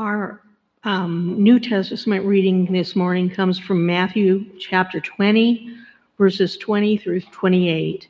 Our 0.00 0.40
um, 0.84 1.42
New 1.42 1.60
Testament 1.60 2.24
reading 2.24 2.72
this 2.72 2.96
morning 2.96 3.28
comes 3.28 3.58
from 3.58 3.84
Matthew 3.84 4.46
chapter 4.58 4.98
20, 4.98 5.76
verses 6.16 6.56
20 6.56 6.96
through 6.96 7.20
28. 7.20 8.08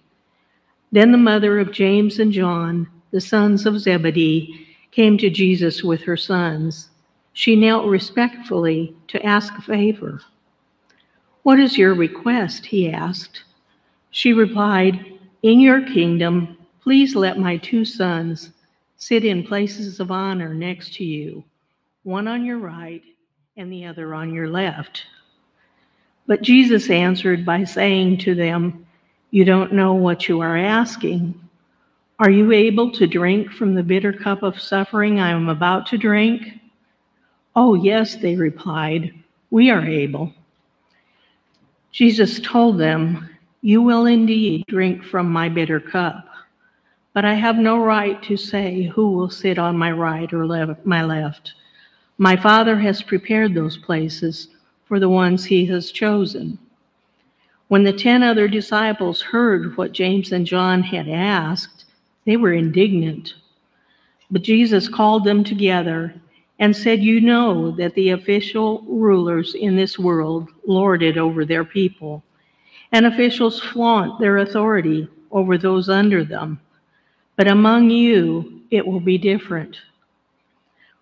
Then 0.93 1.11
the 1.11 1.19
mother 1.19 1.59
of 1.59 1.73
James 1.73 2.21
and 2.21 2.31
John, 2.31 2.89
the 3.11 3.21
sons 3.21 3.67
of 3.67 3.81
Zebedee, 3.81 4.69
came 4.93 5.19
to 5.19 5.29
Jesus 5.29 5.83
with 5.83 6.01
her 6.03 6.17
sons. 6.17 6.91
She 7.33 7.57
knelt 7.57 7.87
respectfully 7.87 8.95
to 9.09 9.27
ask 9.27 9.53
a 9.59 9.63
favor. 9.63 10.21
What 11.43 11.59
is 11.59 11.77
your 11.77 11.95
request? 11.95 12.67
he 12.67 12.89
asked. 12.89 13.43
She 14.13 14.33
replied, 14.33 15.19
In 15.43 15.59
your 15.59 15.83
kingdom, 15.83 16.57
please 16.85 17.17
let 17.17 17.41
my 17.41 17.57
two 17.57 17.85
sons 17.85 18.51
sit 18.97 19.25
in 19.25 19.43
places 19.43 19.99
of 19.99 20.13
honor 20.13 20.55
next 20.55 20.95
to 20.95 21.05
you, 21.05 21.43
one 22.03 22.27
on 22.27 22.45
your 22.45 22.59
right 22.59 23.03
and 23.57 23.73
the 23.73 23.85
other 23.85 24.15
on 24.15 24.33
your 24.33 24.49
left. 24.49 25.05
But 26.27 26.43
Jesus 26.43 26.91
answered 26.91 27.45
by 27.45 27.65
saying 27.65 28.19
to 28.19 28.35
them, 28.35 28.87
You 29.31 29.45
don't 29.45 29.73
know 29.73 29.95
what 29.95 30.29
you 30.29 30.41
are 30.41 30.57
asking. 30.57 31.35
Are 32.19 32.31
you 32.31 32.53
able 32.53 32.91
to 32.93 33.07
drink 33.07 33.51
from 33.51 33.75
the 33.75 33.83
bitter 33.83 34.13
cup 34.13 34.43
of 34.43 34.61
suffering 34.61 35.21
I 35.21 35.31
am 35.31 35.49
about 35.49 35.87
to 35.87 35.99
drink? 35.99 36.43
Oh, 37.57 37.75
yes, 37.75 38.17
they 38.17 38.37
replied, 38.37 39.13
We 39.51 39.71
are 39.71 39.85
able. 39.85 40.33
Jesus 41.93 42.39
told 42.41 42.79
them, 42.79 43.29
You 43.63 43.83
will 43.83 44.07
indeed 44.07 44.65
drink 44.69 45.03
from 45.05 45.31
my 45.31 45.49
bitter 45.49 45.81
cup, 45.81 46.27
but 47.13 47.25
I 47.25 47.35
have 47.35 47.57
no 47.57 47.79
right 47.83 48.23
to 48.23 48.37
say 48.37 48.85
who 48.85 49.11
will 49.11 49.31
sit 49.31 49.59
on 49.59 49.77
my 49.77 49.91
right 49.91 50.33
or 50.33 50.47
left, 50.47 50.87
my 50.87 51.03
left. 51.03 51.55
My 52.23 52.37
Father 52.37 52.79
has 52.81 53.01
prepared 53.01 53.55
those 53.55 53.79
places 53.79 54.49
for 54.85 55.01
the 55.01 55.09
ones 55.09 55.43
he 55.43 55.65
has 55.65 55.91
chosen. 55.91 56.59
When 57.69 57.83
the 57.83 57.95
ten 57.95 58.23
other 58.23 58.47
disciples 58.47 59.23
heard 59.23 59.75
what 59.79 59.93
James 59.93 60.31
and 60.31 60.45
John 60.45 60.83
had 60.83 61.09
asked, 61.09 61.87
they 62.27 62.37
were 62.37 62.53
indignant. 62.53 63.37
But 64.31 64.43
Jesus 64.43 64.87
called 64.87 65.25
them 65.25 65.43
together 65.43 66.15
and 66.59 66.77
said, 66.77 67.01
You 67.01 67.23
know 67.23 67.71
that 67.71 67.95
the 67.95 68.11
official 68.11 68.83
rulers 68.83 69.55
in 69.55 69.75
this 69.75 69.99
world 69.99 70.51
lord 70.67 71.03
it 71.03 71.17
over 71.17 71.47
their 71.47 71.65
people, 71.65 72.23
and 72.93 73.07
officials 73.07 73.61
flaunt 73.61 74.21
their 74.21 74.37
authority 74.37 75.09
over 75.31 75.57
those 75.57 75.89
under 75.89 76.23
them. 76.23 76.61
But 77.37 77.49
among 77.49 77.89
you, 77.89 78.61
it 78.71 78.87
will 78.87 79.01
be 79.01 79.17
different. 79.17 79.79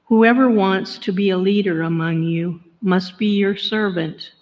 Whoever 0.09 0.49
wants 0.49 0.97
to 1.01 1.13
be 1.13 1.29
a 1.29 1.37
leader 1.37 1.83
among 1.83 2.23
you 2.23 2.61
must 2.81 3.19
be 3.19 3.27
your 3.27 3.57
servant, 3.57 4.33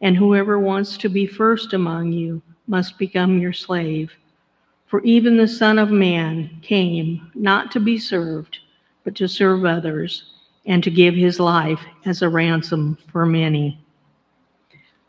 and 0.00 0.16
whoever 0.16 0.60
wants 0.60 0.96
to 0.98 1.08
be 1.08 1.26
first 1.26 1.72
among 1.72 2.12
you 2.12 2.40
must 2.68 2.98
become 2.98 3.40
your 3.40 3.52
slave. 3.52 4.12
For 4.86 5.02
even 5.02 5.36
the 5.36 5.48
Son 5.48 5.80
of 5.80 5.90
Man 5.90 6.56
came 6.62 7.32
not 7.34 7.72
to 7.72 7.80
be 7.80 7.98
served, 7.98 8.60
but 9.02 9.16
to 9.16 9.26
serve 9.26 9.64
others 9.64 10.34
and 10.66 10.84
to 10.84 10.90
give 10.90 11.16
his 11.16 11.40
life 11.40 11.80
as 12.04 12.22
a 12.22 12.28
ransom 12.28 12.96
for 13.10 13.26
many. 13.26 13.84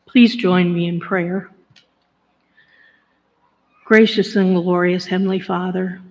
Please 0.08 0.36
join 0.36 0.74
me 0.74 0.88
in 0.88 1.00
prayer. 1.00 1.52
Gracious 3.86 4.36
and 4.38 4.56
glorious 4.56 5.06
Heavenly 5.06 5.40
Father, 5.40 6.02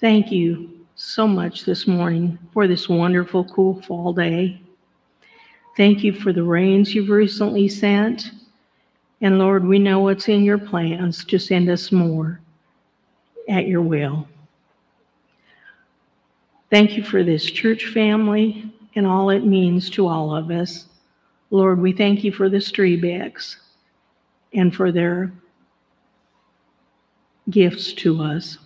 thank 0.00 0.32
you 0.32 0.77
so 1.00 1.28
much 1.28 1.64
this 1.64 1.86
morning 1.86 2.36
for 2.52 2.66
this 2.66 2.88
wonderful, 2.88 3.44
cool 3.44 3.80
fall 3.82 4.12
day. 4.12 4.60
Thank 5.76 6.02
you 6.02 6.12
for 6.12 6.32
the 6.32 6.42
rains 6.42 6.92
you've 6.92 7.08
recently 7.08 7.68
sent. 7.68 8.32
And 9.20 9.38
Lord, 9.38 9.64
we 9.64 9.78
know 9.78 10.00
what's 10.00 10.28
in 10.28 10.42
your 10.42 10.58
plans 10.58 11.24
to 11.26 11.38
send 11.38 11.70
us 11.70 11.92
more 11.92 12.40
at 13.48 13.68
your 13.68 13.80
will. 13.80 14.26
Thank 16.68 16.96
you 16.96 17.04
for 17.04 17.22
this 17.22 17.44
church 17.44 17.86
family 17.86 18.72
and 18.96 19.06
all 19.06 19.30
it 19.30 19.46
means 19.46 19.88
to 19.90 20.08
all 20.08 20.34
of 20.34 20.50
us. 20.50 20.86
Lord, 21.50 21.80
we 21.80 21.92
thank 21.92 22.24
you 22.24 22.32
for 22.32 22.48
the 22.48 22.60
Strebecks 22.60 23.56
and 24.52 24.74
for 24.74 24.90
their 24.90 25.32
gifts 27.50 27.92
to 27.94 28.20
us. 28.20 28.58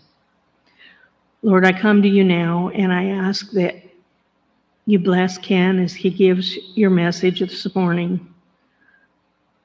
Lord, 1.44 1.66
I 1.66 1.72
come 1.72 2.02
to 2.02 2.08
you 2.08 2.22
now 2.22 2.68
and 2.68 2.92
I 2.92 3.06
ask 3.06 3.50
that 3.50 3.82
you 4.86 5.00
bless 5.00 5.38
Ken 5.38 5.80
as 5.80 5.92
he 5.92 6.08
gives 6.08 6.56
your 6.76 6.90
message 6.90 7.40
this 7.40 7.74
morning. 7.74 8.32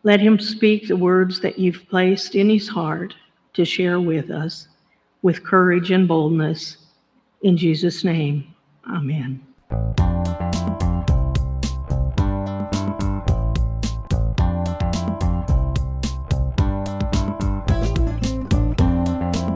Let 0.01 0.19
him 0.19 0.39
speak 0.39 0.87
the 0.87 0.97
words 0.97 1.39
that 1.41 1.59
you've 1.59 1.87
placed 1.87 2.33
in 2.33 2.49
his 2.49 2.67
heart 2.67 3.13
to 3.53 3.63
share 3.63 3.99
with 3.99 4.31
us 4.31 4.67
with 5.21 5.43
courage 5.43 5.91
and 5.91 6.07
boldness. 6.07 6.77
In 7.43 7.55
Jesus' 7.55 8.03
name, 8.03 8.55
amen. 8.89 9.43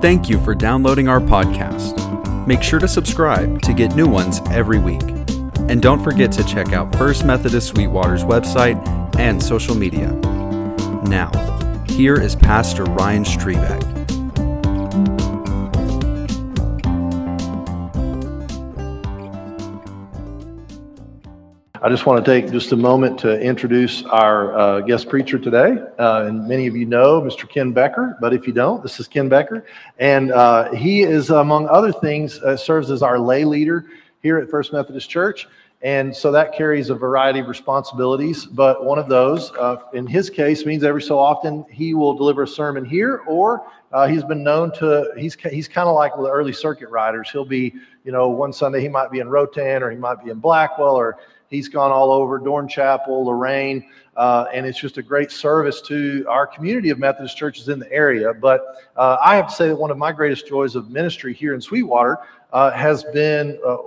Thank 0.02 0.30
you 0.30 0.44
for 0.44 0.56
downloading 0.56 1.08
our 1.08 1.20
podcast. 1.20 2.01
Make 2.48 2.64
sure 2.64 2.80
to 2.80 2.88
subscribe 2.88 3.62
to 3.62 3.74
get 3.74 3.96
new 3.96 4.08
ones 4.08 4.42
every 4.50 4.80
week. 4.80 5.02
And 5.70 5.82
don't 5.82 6.04
forget 6.04 6.32
to 6.34 6.44
check 6.44 6.74
out 6.74 6.96
First 6.96 7.24
Methodist 7.24 7.68
Sweetwater's 7.68 8.24
website 8.24 8.80
and 9.18 9.42
social 9.42 9.76
media. 9.76 10.12
Now, 11.04 11.30
here 11.88 12.20
is 12.20 12.36
Pastor 12.36 12.84
Ryan 12.86 13.24
Strebeck. 13.24 14.01
I 21.84 21.90
just 21.90 22.06
want 22.06 22.24
to 22.24 22.32
take 22.32 22.52
just 22.52 22.72
a 22.74 22.76
moment 22.76 23.18
to 23.22 23.42
introduce 23.42 24.04
our 24.04 24.56
uh, 24.56 24.82
guest 24.82 25.10
preacher 25.10 25.40
today. 25.40 25.78
Uh, 25.98 26.26
and 26.28 26.48
many 26.48 26.68
of 26.68 26.76
you 26.76 26.86
know 26.86 27.20
Mr. 27.20 27.50
Ken 27.50 27.72
Becker, 27.72 28.20
but 28.22 28.36
if 28.36 28.46
you 28.46 28.54
don't, 28.54 28.84
this 28.84 29.00
is 29.00 29.08
Ken 29.08 29.28
Becker. 29.28 29.66
And 29.98 30.32
uh, 30.32 30.72
he 30.74 31.02
is, 31.02 31.32
among 31.32 31.68
other 31.70 31.92
things, 31.92 32.38
uh, 32.44 32.56
serves 32.56 32.92
as 32.92 33.02
our 33.02 33.18
lay 33.18 33.46
leader 33.46 33.88
here 34.22 34.38
at 34.38 34.48
First 34.48 34.74
Methodist 34.74 35.10
Church. 35.10 35.48
And 35.82 36.16
so 36.16 36.32
that 36.32 36.54
carries 36.54 36.92
a 36.92 36.94
variety 36.94 37.40
of 37.40 37.48
responsibilities. 37.48 38.46
But 38.46 38.86
one 38.86 39.00
of 39.00 39.10
those, 39.10 39.52
uh, 39.54 39.78
in 39.94 40.06
his 40.06 40.30
case, 40.30 40.68
means 40.68 40.84
every 40.84 41.02
so 41.02 41.18
often 41.18 41.66
he 41.72 41.96
will 41.96 42.14
deliver 42.14 42.44
a 42.44 42.48
sermon 42.48 42.86
here, 42.86 43.24
or 43.28 43.66
uh, 43.92 44.06
he's 44.06 44.24
been 44.24 44.44
known 44.44 44.72
to, 44.74 45.12
he's, 45.18 45.36
he's 45.50 45.68
kind 45.68 45.90
of 45.90 45.96
like 45.96 46.14
the 46.16 46.30
early 46.30 46.54
circuit 46.54 46.90
riders. 46.90 47.32
He'll 47.32 47.44
be, 47.44 47.74
you 48.04 48.12
know, 48.12 48.30
one 48.30 48.54
Sunday 48.54 48.82
he 48.82 48.88
might 48.88 49.10
be 49.10 49.18
in 49.18 49.30
Rotan 49.30 49.82
or 49.82 49.90
he 49.90 49.98
might 49.98 50.24
be 50.24 50.30
in 50.30 50.38
Blackwell 50.38 50.96
or 50.96 51.18
He's 51.52 51.68
gone 51.68 51.92
all 51.92 52.12
over 52.12 52.40
Dorn 52.40 52.68
Chapel, 52.68 53.26
Loraine, 53.26 53.86
uh, 54.16 54.46
and 54.54 54.66
it's 54.66 54.80
just 54.80 54.98
a 54.98 55.04
great 55.04 55.32
service 55.32 55.82
to 55.82 56.26
our 56.28 56.48
community 56.48 56.90
of 56.92 56.98
Methodist 56.98 57.38
churches 57.38 57.68
in 57.68 57.78
the 57.78 57.92
area. 57.92 58.34
But 58.34 58.62
uh, 58.96 59.18
I 59.24 59.36
have 59.36 59.50
to 59.50 59.54
say 59.54 59.68
that 59.68 59.76
one 59.76 59.92
of 59.92 59.98
my 59.98 60.14
greatest 60.14 60.48
joys 60.48 60.76
of 60.76 60.90
ministry 60.90 61.34
here 61.34 61.54
in 61.54 61.60
Sweetwater 61.60 62.20
uh, 62.54 62.72
has 62.72 63.04
been 63.14 63.60
uh, 63.66 63.78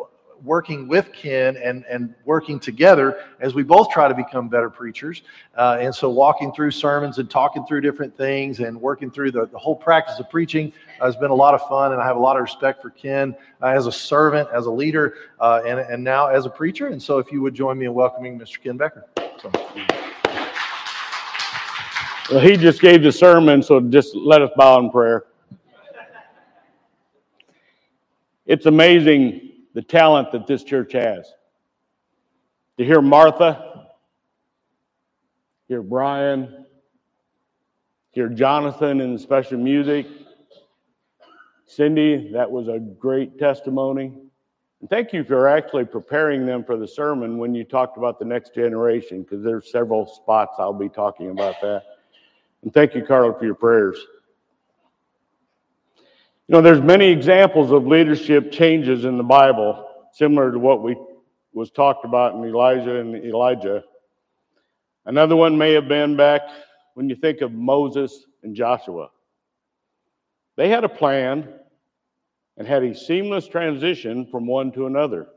working 0.44 0.86
with 0.86 1.12
Ken 1.12 1.56
and, 1.56 1.84
and 1.86 2.14
working 2.24 2.60
together 2.60 3.18
as 3.40 3.54
we 3.54 3.62
both 3.62 3.90
try 3.90 4.08
to 4.08 4.14
become 4.14 4.48
better 4.48 4.68
preachers. 4.68 5.22
Uh, 5.56 5.78
and 5.80 5.94
so, 5.94 6.10
walking 6.10 6.52
through 6.52 6.70
sermons 6.70 7.18
and 7.18 7.30
talking 7.30 7.64
through 7.66 7.80
different 7.80 8.16
things 8.16 8.60
and 8.60 8.80
working 8.80 9.10
through 9.10 9.32
the, 9.32 9.46
the 9.46 9.58
whole 9.58 9.74
practice 9.74 10.18
of 10.18 10.28
preaching 10.30 10.72
has 11.00 11.16
been 11.16 11.30
a 11.30 11.34
lot 11.34 11.54
of 11.54 11.66
fun. 11.68 11.92
And 11.92 12.00
I 12.00 12.06
have 12.06 12.16
a 12.16 12.20
lot 12.20 12.36
of 12.36 12.42
respect 12.42 12.82
for 12.82 12.90
Ken 12.90 13.34
uh, 13.62 13.66
as 13.66 13.86
a 13.86 13.92
servant, 13.92 14.48
as 14.52 14.66
a 14.66 14.70
leader, 14.70 15.14
uh, 15.40 15.62
and, 15.66 15.80
and 15.80 16.04
now 16.04 16.28
as 16.28 16.46
a 16.46 16.50
preacher. 16.50 16.88
And 16.88 17.02
so, 17.02 17.18
if 17.18 17.32
you 17.32 17.40
would 17.42 17.54
join 17.54 17.78
me 17.78 17.86
in 17.86 17.94
welcoming 17.94 18.38
Mr. 18.38 18.62
Ken 18.62 18.76
Becker. 18.76 19.06
So. 19.40 19.50
Well, 22.30 22.40
he 22.40 22.56
just 22.56 22.80
gave 22.80 23.02
the 23.02 23.12
sermon, 23.12 23.62
so 23.62 23.80
just 23.80 24.16
let 24.16 24.40
us 24.40 24.50
bow 24.56 24.78
in 24.78 24.90
prayer. 24.90 25.24
It's 28.46 28.66
amazing 28.66 29.53
the 29.74 29.82
talent 29.82 30.32
that 30.32 30.46
this 30.46 30.64
church 30.64 30.92
has. 30.92 31.32
To 32.78 32.84
hear 32.84 33.02
Martha, 33.02 33.88
hear 35.68 35.82
Brian, 35.82 36.64
hear 38.12 38.28
Jonathan 38.28 39.00
in 39.00 39.12
the 39.12 39.18
special 39.18 39.58
music. 39.58 40.06
Cindy, 41.66 42.30
that 42.32 42.50
was 42.50 42.68
a 42.68 42.78
great 42.78 43.38
testimony. 43.38 44.12
And 44.80 44.90
thank 44.90 45.12
you 45.12 45.24
for 45.24 45.48
actually 45.48 45.84
preparing 45.84 46.46
them 46.46 46.62
for 46.64 46.76
the 46.76 46.86
sermon 46.86 47.38
when 47.38 47.54
you 47.54 47.64
talked 47.64 47.96
about 47.96 48.18
the 48.18 48.24
next 48.24 48.54
generation, 48.54 49.22
because 49.22 49.42
there's 49.42 49.70
several 49.72 50.06
spots 50.06 50.56
I'll 50.58 50.72
be 50.72 50.88
talking 50.88 51.30
about 51.30 51.60
that. 51.62 51.84
And 52.62 52.72
thank 52.72 52.94
you, 52.94 53.04
Carla, 53.04 53.36
for 53.38 53.44
your 53.44 53.54
prayers. 53.54 53.98
You 56.46 56.52
know, 56.52 56.60
there's 56.60 56.82
many 56.82 57.06
examples 57.06 57.72
of 57.72 57.86
leadership 57.86 58.52
changes 58.52 59.06
in 59.06 59.16
the 59.16 59.24
Bible, 59.24 59.88
similar 60.12 60.52
to 60.52 60.58
what 60.58 60.82
we 60.82 60.94
was 61.54 61.70
talked 61.70 62.04
about 62.04 62.34
in 62.34 62.44
Elijah 62.44 63.00
and 63.00 63.16
Elisha. 63.16 63.82
Another 65.06 65.36
one 65.36 65.56
may 65.56 65.72
have 65.72 65.88
been 65.88 66.16
back 66.16 66.42
when 66.92 67.08
you 67.08 67.16
think 67.16 67.40
of 67.40 67.52
Moses 67.52 68.26
and 68.42 68.54
Joshua. 68.54 69.08
They 70.56 70.68
had 70.68 70.84
a 70.84 70.88
plan 70.88 71.48
and 72.58 72.68
had 72.68 72.82
a 72.82 72.94
seamless 72.94 73.48
transition 73.48 74.26
from 74.26 74.46
one 74.46 74.70
to 74.72 74.86
another. 74.86 75.28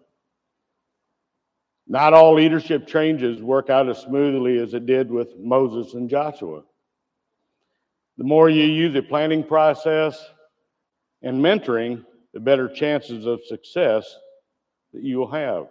Not 1.88 2.12
all 2.12 2.34
leadership 2.34 2.86
changes 2.86 3.42
work 3.42 3.70
out 3.70 3.88
as 3.88 4.00
smoothly 4.00 4.60
as 4.60 4.74
it 4.74 4.86
did 4.86 5.10
with 5.10 5.38
Moses 5.40 5.94
and 5.94 6.10
Joshua. 6.10 6.64
The 8.18 8.26
more 8.26 8.50
you 8.50 8.66
use 8.66 8.94
a 8.96 9.02
planning 9.02 9.42
process 9.42 10.22
and 11.22 11.42
mentoring, 11.42 12.06
the 12.34 12.40
better 12.40 12.68
chances 12.68 13.26
of 13.26 13.44
success 13.46 14.18
that 14.94 15.04
you 15.04 15.18
will 15.18 15.32
have. 15.32 15.68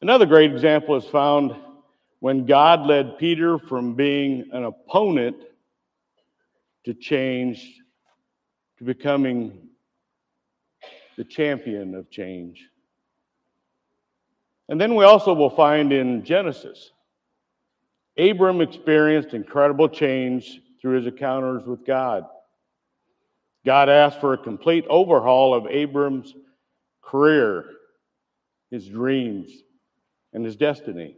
Another 0.00 0.26
great 0.26 0.52
example 0.52 0.96
is 0.96 1.04
found 1.04 1.54
when 2.20 2.46
God 2.46 2.86
led 2.86 3.18
Peter 3.18 3.58
from 3.58 3.94
being 3.94 4.48
an 4.52 4.64
opponent 4.64 5.36
to 6.84 6.94
change 6.94 7.80
to 8.78 8.84
becoming 8.84 9.68
the 11.16 11.24
champion 11.24 11.94
of 11.94 12.10
change. 12.10 12.68
And 14.68 14.80
then 14.80 14.94
we 14.94 15.04
also 15.04 15.34
will 15.34 15.50
find 15.50 15.92
in 15.92 16.24
Genesis, 16.24 16.92
Abram 18.16 18.60
experienced 18.60 19.34
incredible 19.34 19.88
change 19.88 20.60
through 20.80 20.96
his 20.96 21.06
encounters 21.06 21.64
with 21.66 21.84
God. 21.84 22.24
God 23.64 23.88
asked 23.88 24.20
for 24.20 24.32
a 24.32 24.38
complete 24.38 24.84
overhaul 24.88 25.54
of 25.54 25.66
Abram's 25.66 26.34
career, 27.02 27.64
his 28.70 28.86
dreams, 28.88 29.50
and 30.32 30.44
his 30.44 30.56
destiny. 30.56 31.16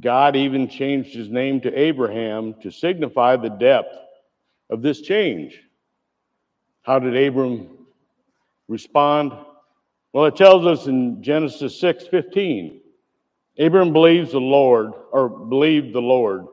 God 0.00 0.36
even 0.36 0.68
changed 0.68 1.14
his 1.14 1.28
name 1.28 1.60
to 1.60 1.78
Abraham 1.78 2.54
to 2.62 2.70
signify 2.70 3.36
the 3.36 3.50
depth 3.50 3.94
of 4.70 4.82
this 4.82 5.00
change. 5.00 5.60
How 6.82 6.98
did 6.98 7.16
Abram 7.16 7.68
respond? 8.68 9.32
Well, 10.12 10.26
it 10.26 10.36
tells 10.36 10.66
us 10.66 10.86
in 10.86 11.22
Genesis 11.22 11.80
6 11.80 12.08
15. 12.08 12.80
Abram 13.58 13.92
believes 13.92 14.32
the 14.32 14.40
Lord, 14.40 14.92
or 15.12 15.28
believed 15.28 15.94
the 15.94 16.02
Lord, 16.02 16.46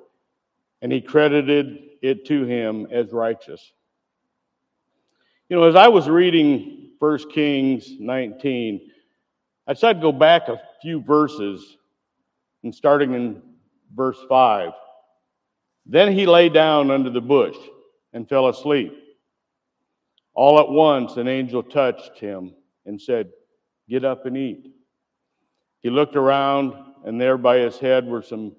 and 0.82 0.92
he 0.92 1.02
credited 1.02 1.80
it 2.02 2.26
to 2.28 2.46
him 2.46 2.88
as 2.92 3.12
righteous. 3.12 3.72
You 5.52 5.58
know, 5.58 5.64
as 5.64 5.76
I 5.76 5.90
was 5.90 6.08
reading 6.08 6.92
1 7.00 7.30
Kings 7.34 7.96
19, 8.00 8.90
I 9.68 9.74
decided 9.74 10.00
to 10.00 10.02
go 10.02 10.14
back 10.14 10.48
a 10.48 10.62
few 10.82 11.02
verses 11.02 11.76
and 12.64 12.74
starting 12.74 13.14
in 13.14 13.42
verse 13.94 14.18
5. 14.30 14.72
Then 15.86 16.14
he 16.14 16.26
lay 16.26 16.48
down 16.48 16.90
under 16.90 17.10
the 17.10 17.20
bush 17.20 17.58
and 18.14 18.30
fell 18.30 18.48
asleep. 18.48 18.94
All 20.36 20.58
at 20.58 20.70
once, 20.70 21.18
an 21.18 21.28
angel 21.28 21.64
touched 21.64 22.18
him 22.18 22.54
and 22.86 23.02
said, 23.02 23.30
Get 23.90 24.06
up 24.06 24.26
and 24.26 24.38
eat. 24.38 24.72
He 25.82 25.90
looked 25.90 26.16
around, 26.16 26.74
and 27.04 27.20
there 27.20 27.38
by 27.38 27.58
his 27.58 27.78
head 27.78 28.08
were 28.08 28.22
some 28.22 28.56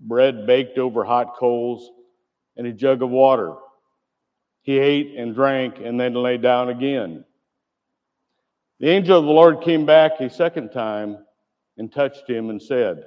bread 0.00 0.46
baked 0.46 0.76
over 0.76 1.02
hot 1.02 1.34
coals 1.38 1.88
and 2.58 2.66
a 2.66 2.72
jug 2.74 3.00
of 3.00 3.08
water. 3.08 3.54
He 4.64 4.78
ate 4.78 5.14
and 5.16 5.34
drank 5.34 5.78
and 5.78 6.00
then 6.00 6.14
lay 6.14 6.38
down 6.38 6.70
again. 6.70 7.24
The 8.80 8.88
angel 8.88 9.18
of 9.18 9.26
the 9.26 9.30
Lord 9.30 9.60
came 9.60 9.86
back 9.86 10.20
a 10.20 10.30
second 10.30 10.70
time 10.70 11.18
and 11.76 11.92
touched 11.92 12.28
him 12.28 12.48
and 12.48 12.60
said, 12.60 13.04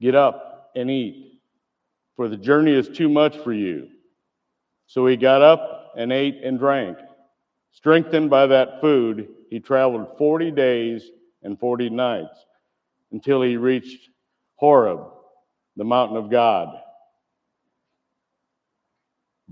Get 0.00 0.16
up 0.16 0.72
and 0.74 0.90
eat, 0.90 1.38
for 2.16 2.28
the 2.28 2.36
journey 2.36 2.72
is 2.72 2.88
too 2.88 3.08
much 3.08 3.38
for 3.38 3.52
you. 3.52 3.88
So 4.86 5.06
he 5.06 5.16
got 5.16 5.40
up 5.40 5.92
and 5.96 6.12
ate 6.12 6.42
and 6.42 6.58
drank. 6.58 6.98
Strengthened 7.70 8.28
by 8.28 8.46
that 8.48 8.80
food, 8.80 9.28
he 9.50 9.60
traveled 9.60 10.18
40 10.18 10.50
days 10.50 11.10
and 11.44 11.58
40 11.58 11.90
nights 11.90 12.44
until 13.12 13.40
he 13.40 13.56
reached 13.56 14.10
Horeb, 14.56 15.00
the 15.76 15.84
mountain 15.84 16.16
of 16.16 16.28
God. 16.28 16.76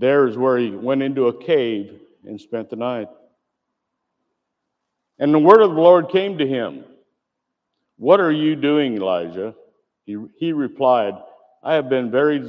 There 0.03 0.27
is 0.27 0.35
where 0.35 0.57
he 0.57 0.69
went 0.69 1.01
into 1.01 1.27
a 1.27 1.45
cave 1.45 1.97
and 2.25 2.41
spent 2.41 2.69
the 2.69 2.75
night. 2.75 3.07
And 5.17 5.33
the 5.33 5.39
word 5.39 5.61
of 5.61 5.73
the 5.73 5.79
Lord 5.79 6.09
came 6.09 6.39
to 6.39 6.45
him 6.45 6.83
What 7.95 8.19
are 8.19 8.29
you 8.29 8.57
doing, 8.57 8.97
Elijah? 8.97 9.55
He, 10.05 10.17
he 10.35 10.51
replied, 10.51 11.13
I 11.63 11.75
have 11.75 11.87
been 11.87 12.11
very 12.11 12.43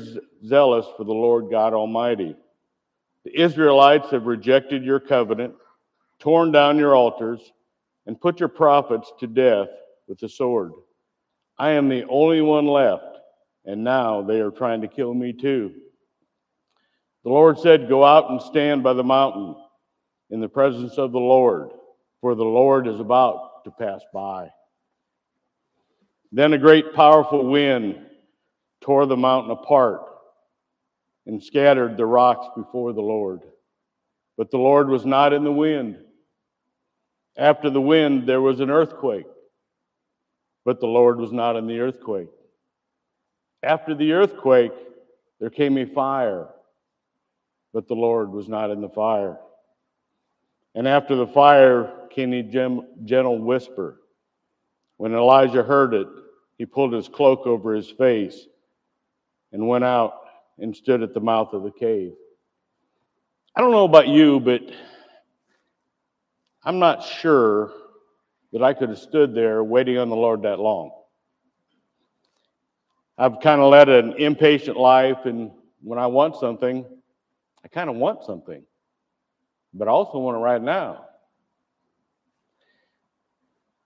zealous 0.45 0.85
for 0.97 1.05
the 1.05 1.13
Lord 1.13 1.49
God 1.49 1.75
Almighty. 1.75 2.35
The 3.25 3.41
Israelites 3.41 4.11
have 4.11 4.27
rejected 4.27 4.83
your 4.83 4.99
covenant, 4.99 5.55
torn 6.19 6.51
down 6.51 6.77
your 6.77 6.97
altars, 6.97 7.53
and 8.05 8.21
put 8.21 8.41
your 8.41 8.49
prophets 8.49 9.13
to 9.21 9.29
death 9.29 9.69
with 10.09 10.19
the 10.19 10.29
sword. 10.29 10.73
I 11.57 11.71
am 11.71 11.89
the 11.89 12.05
only 12.09 12.41
one 12.41 12.67
left, 12.67 13.17
and 13.65 13.85
now 13.85 14.23
they 14.23 14.41
are 14.41 14.51
trying 14.51 14.81
to 14.81 14.89
kill 14.89 15.15
me 15.15 15.33
too. 15.33 15.73
The 17.25 17.31
Lord 17.31 17.59
said, 17.59 17.89
Go 17.89 18.05
out 18.05 18.31
and 18.31 18.41
stand 18.41 18.83
by 18.83 18.93
the 18.93 19.03
mountain 19.03 19.57
in 20.31 20.41
the 20.41 20.49
presence 20.49 20.99
of 20.99 21.13
the 21.13 21.19
Lord, 21.19 21.71
for 22.21 22.35
the 22.35 22.45
Lord 22.45 22.87
is 22.87 23.01
about 23.01 23.65
to 23.65 23.71
pass 23.71 24.03
by. 24.13 24.51
Then 26.33 26.53
a 26.53 26.59
great 26.59 26.95
powerful 26.95 27.47
wind 27.47 27.97
tore 28.83 29.07
the 29.07 29.17
mountain 29.17 29.53
apart 29.53 30.03
and 31.27 31.43
scattered 31.43 31.97
the 31.97 32.05
rocks 32.05 32.47
before 32.57 32.93
the 32.93 33.01
Lord. 33.01 33.41
But 34.37 34.51
the 34.51 34.59
Lord 34.59 34.89
was 34.89 35.07
not 35.07 35.33
in 35.33 35.45
the 35.45 35.53
wind. 35.53 35.97
After 37.37 37.71
the 37.71 37.81
wind, 37.81 38.29
there 38.29 38.43
was 38.43 38.61
an 38.61 38.71
earthquake, 38.71 39.27
but 40.65 40.81
the 40.81 40.87
Lord 40.87 41.19
was 41.19 41.33
not 41.33 41.57
in 41.57 41.67
the 41.67 41.81
earthquake. 41.81 42.29
After 43.63 43.95
the 43.95 44.13
earthquake, 44.13 44.73
there 45.41 45.51
came 45.51 45.79
a 45.79 45.87
fire, 45.87 46.49
but 47.75 47.89
the 47.89 47.95
Lord 47.95 48.31
was 48.31 48.49
not 48.49 48.71
in 48.71 48.81
the 48.81 48.89
fire. 48.89 49.37
And 50.77 50.87
after 50.87 51.17
the 51.17 51.27
fire 51.27 51.93
came 52.09 52.33
a 52.33 52.43
gentle 52.43 53.39
whisper. 53.39 54.01
When 54.97 55.13
Elijah 55.13 55.65
heard 55.65 55.93
it, 55.93 56.07
he 56.57 56.67
pulled 56.67 56.93
his 56.93 57.09
cloak 57.09 57.49
over 57.49 57.75
his 57.75 57.91
face 57.91 58.47
and 59.53 59.67
went 59.67 59.83
out 59.83 60.15
and 60.59 60.75
stood 60.75 61.03
at 61.03 61.15
the 61.15 61.21
mouth 61.21 61.53
of 61.53 61.65
the 61.65 61.73
cave. 61.73 62.13
I 63.57 63.61
don't 63.61 63.73
know 63.73 63.85
about 63.85 64.07
you, 64.07 64.39
but 64.39 64.63
I'm 66.63 66.79
not 66.79 67.05
sure 67.05 67.73
that 68.53 68.63
I 68.63 68.73
could 68.73 68.91
have 68.91 68.99
stood 68.99 69.35
there 69.35 69.65
waiting 69.65 69.99
on 69.99 70.11
the 70.11 70.17
Lord 70.17 70.43
that 70.43 70.61
long. 70.61 70.93
I've 73.19 73.41
kind 73.41 73.61
of 73.61 73.71
led 73.71 73.89
an 73.89 74.15
impatient 74.15 74.77
life, 74.77 75.25
and 75.25 75.51
when 75.83 75.99
I 75.99 76.07
want 76.07 76.37
something, 76.37 76.85
I 77.65 77.69
kind 77.69 77.89
of 77.89 77.97
want 77.97 78.25
something, 78.25 78.63
but 79.73 79.89
I 79.89 79.91
also 79.91 80.19
want 80.19 80.37
it 80.37 80.41
right 80.41 80.63
now. 80.63 81.07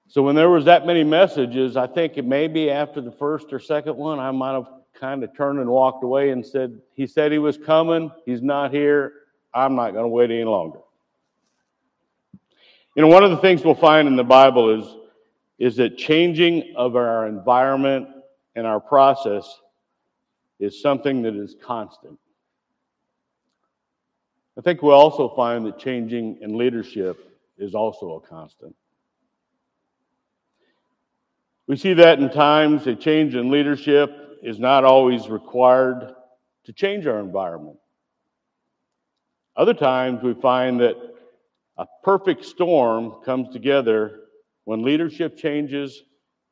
So 0.08 0.22
when 0.22 0.34
there 0.34 0.48
was 0.48 0.64
that 0.64 0.86
many 0.86 1.04
messages, 1.04 1.76
I 1.76 1.86
think 1.86 2.16
it 2.16 2.24
maybe 2.24 2.70
after 2.70 3.00
the 3.00 3.12
first 3.12 3.52
or 3.52 3.60
second 3.60 3.96
one, 3.96 4.18
I 4.18 4.30
might 4.30 4.54
have 4.54 4.68
kind 4.98 5.22
of 5.22 5.36
turned 5.36 5.60
and 5.60 5.68
walked 5.68 6.02
away 6.02 6.30
and 6.30 6.44
said, 6.44 6.80
He 6.94 7.06
said 7.06 7.30
he 7.30 7.38
was 7.38 7.56
coming. 7.58 8.10
He's 8.24 8.42
not 8.42 8.72
here. 8.72 9.12
I'm 9.54 9.76
not 9.76 9.92
going 9.92 10.04
to 10.04 10.08
wait 10.08 10.30
any 10.30 10.44
longer. 10.44 10.80
You 12.96 13.02
know, 13.02 13.08
one 13.08 13.22
of 13.22 13.30
the 13.30 13.36
things 13.36 13.64
we'll 13.64 13.74
find 13.74 14.08
in 14.08 14.16
the 14.16 14.24
Bible 14.24 14.80
is, 14.80 14.96
is 15.58 15.76
that 15.76 15.98
changing 15.98 16.74
of 16.74 16.96
our 16.96 17.26
environment 17.28 18.08
and 18.56 18.66
our 18.66 18.80
process 18.80 19.60
is 20.58 20.80
something 20.80 21.22
that 21.22 21.36
is 21.36 21.54
constant. 21.62 22.18
I 24.58 24.60
think 24.60 24.82
we'll 24.82 24.92
also 24.92 25.28
find 25.28 25.64
that 25.66 25.78
changing 25.78 26.38
in 26.40 26.58
leadership 26.58 27.16
is 27.58 27.76
also 27.76 28.16
a 28.16 28.20
constant. 28.20 28.74
We 31.68 31.76
see 31.76 31.94
that 31.94 32.18
in 32.18 32.28
times 32.28 32.84
a 32.88 32.96
change 32.96 33.36
in 33.36 33.52
leadership 33.52 34.10
is 34.42 34.58
not 34.58 34.84
always 34.84 35.28
required 35.28 36.12
to 36.64 36.72
change 36.72 37.06
our 37.06 37.20
environment. 37.20 37.76
Other 39.54 39.74
times 39.74 40.24
we 40.24 40.34
find 40.34 40.80
that 40.80 40.96
a 41.76 41.86
perfect 42.02 42.44
storm 42.44 43.22
comes 43.24 43.52
together 43.52 44.22
when 44.64 44.82
leadership 44.82 45.36
changes 45.36 46.02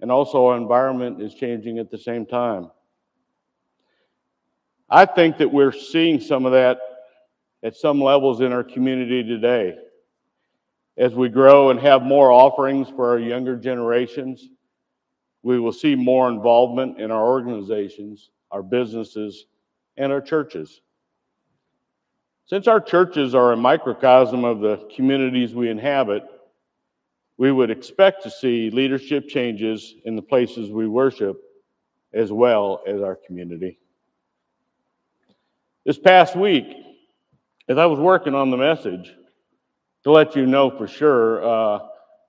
and 0.00 0.12
also 0.12 0.46
our 0.46 0.56
environment 0.56 1.20
is 1.20 1.34
changing 1.34 1.80
at 1.80 1.90
the 1.90 1.98
same 1.98 2.24
time. 2.24 2.70
I 4.88 5.06
think 5.06 5.38
that 5.38 5.52
we're 5.52 5.72
seeing 5.72 6.20
some 6.20 6.46
of 6.46 6.52
that 6.52 6.78
at 7.62 7.76
some 7.76 8.00
levels 8.00 8.40
in 8.40 8.52
our 8.52 8.64
community 8.64 9.22
today. 9.22 9.76
As 10.96 11.14
we 11.14 11.28
grow 11.28 11.70
and 11.70 11.80
have 11.80 12.02
more 12.02 12.30
offerings 12.32 12.88
for 12.88 13.10
our 13.10 13.18
younger 13.18 13.56
generations, 13.56 14.48
we 15.42 15.60
will 15.60 15.72
see 15.72 15.94
more 15.94 16.28
involvement 16.28 17.00
in 17.00 17.10
our 17.10 17.24
organizations, 17.24 18.30
our 18.50 18.62
businesses, 18.62 19.46
and 19.96 20.12
our 20.12 20.20
churches. 20.20 20.80
Since 22.46 22.68
our 22.68 22.80
churches 22.80 23.34
are 23.34 23.52
a 23.52 23.56
microcosm 23.56 24.44
of 24.44 24.60
the 24.60 24.88
communities 24.94 25.54
we 25.54 25.68
inhabit, 25.68 26.22
we 27.38 27.52
would 27.52 27.70
expect 27.70 28.22
to 28.22 28.30
see 28.30 28.70
leadership 28.70 29.28
changes 29.28 29.94
in 30.04 30.16
the 30.16 30.22
places 30.22 30.70
we 30.70 30.86
worship 30.86 31.40
as 32.12 32.32
well 32.32 32.82
as 32.86 33.02
our 33.02 33.16
community. 33.26 33.78
This 35.84 35.98
past 35.98 36.34
week, 36.34 36.85
as 37.68 37.78
I 37.78 37.86
was 37.86 37.98
working 37.98 38.34
on 38.34 38.50
the 38.50 38.56
message, 38.56 39.14
to 40.04 40.12
let 40.12 40.36
you 40.36 40.46
know 40.46 40.70
for 40.70 40.86
sure, 40.86 41.44
uh, 41.44 41.80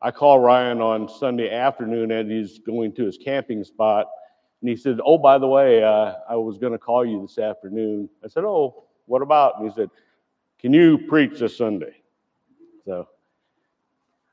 I 0.02 0.12
called 0.12 0.44
Ryan 0.44 0.82
on 0.82 1.08
Sunday 1.08 1.52
afternoon 1.52 2.12
and 2.12 2.32
he's 2.32 2.60
going 2.60 2.94
to 2.94 3.06
his 3.06 3.18
camping 3.18 3.64
spot. 3.64 4.08
And 4.62 4.70
he 4.70 4.76
said, 4.76 5.00
Oh, 5.06 5.18
by 5.20 5.38
the 5.38 5.48
way, 5.48 5.84
uh, 5.84 6.14
I 6.28 6.36
was 6.36 6.58
going 6.58 6.74
to 6.74 6.80
call 6.80 7.06
you 7.06 7.22
this 7.22 7.38
afternoon. 7.38 8.10
I 8.24 8.28
said, 8.28 8.44
Oh, 8.44 8.86
what 9.06 9.22
about? 9.22 9.60
And 9.60 9.70
he 9.70 9.76
said, 9.76 9.90
Can 10.60 10.74
you 10.74 10.98
preach 10.98 11.40
this 11.40 11.56
Sunday? 11.56 12.02
So 12.86 13.08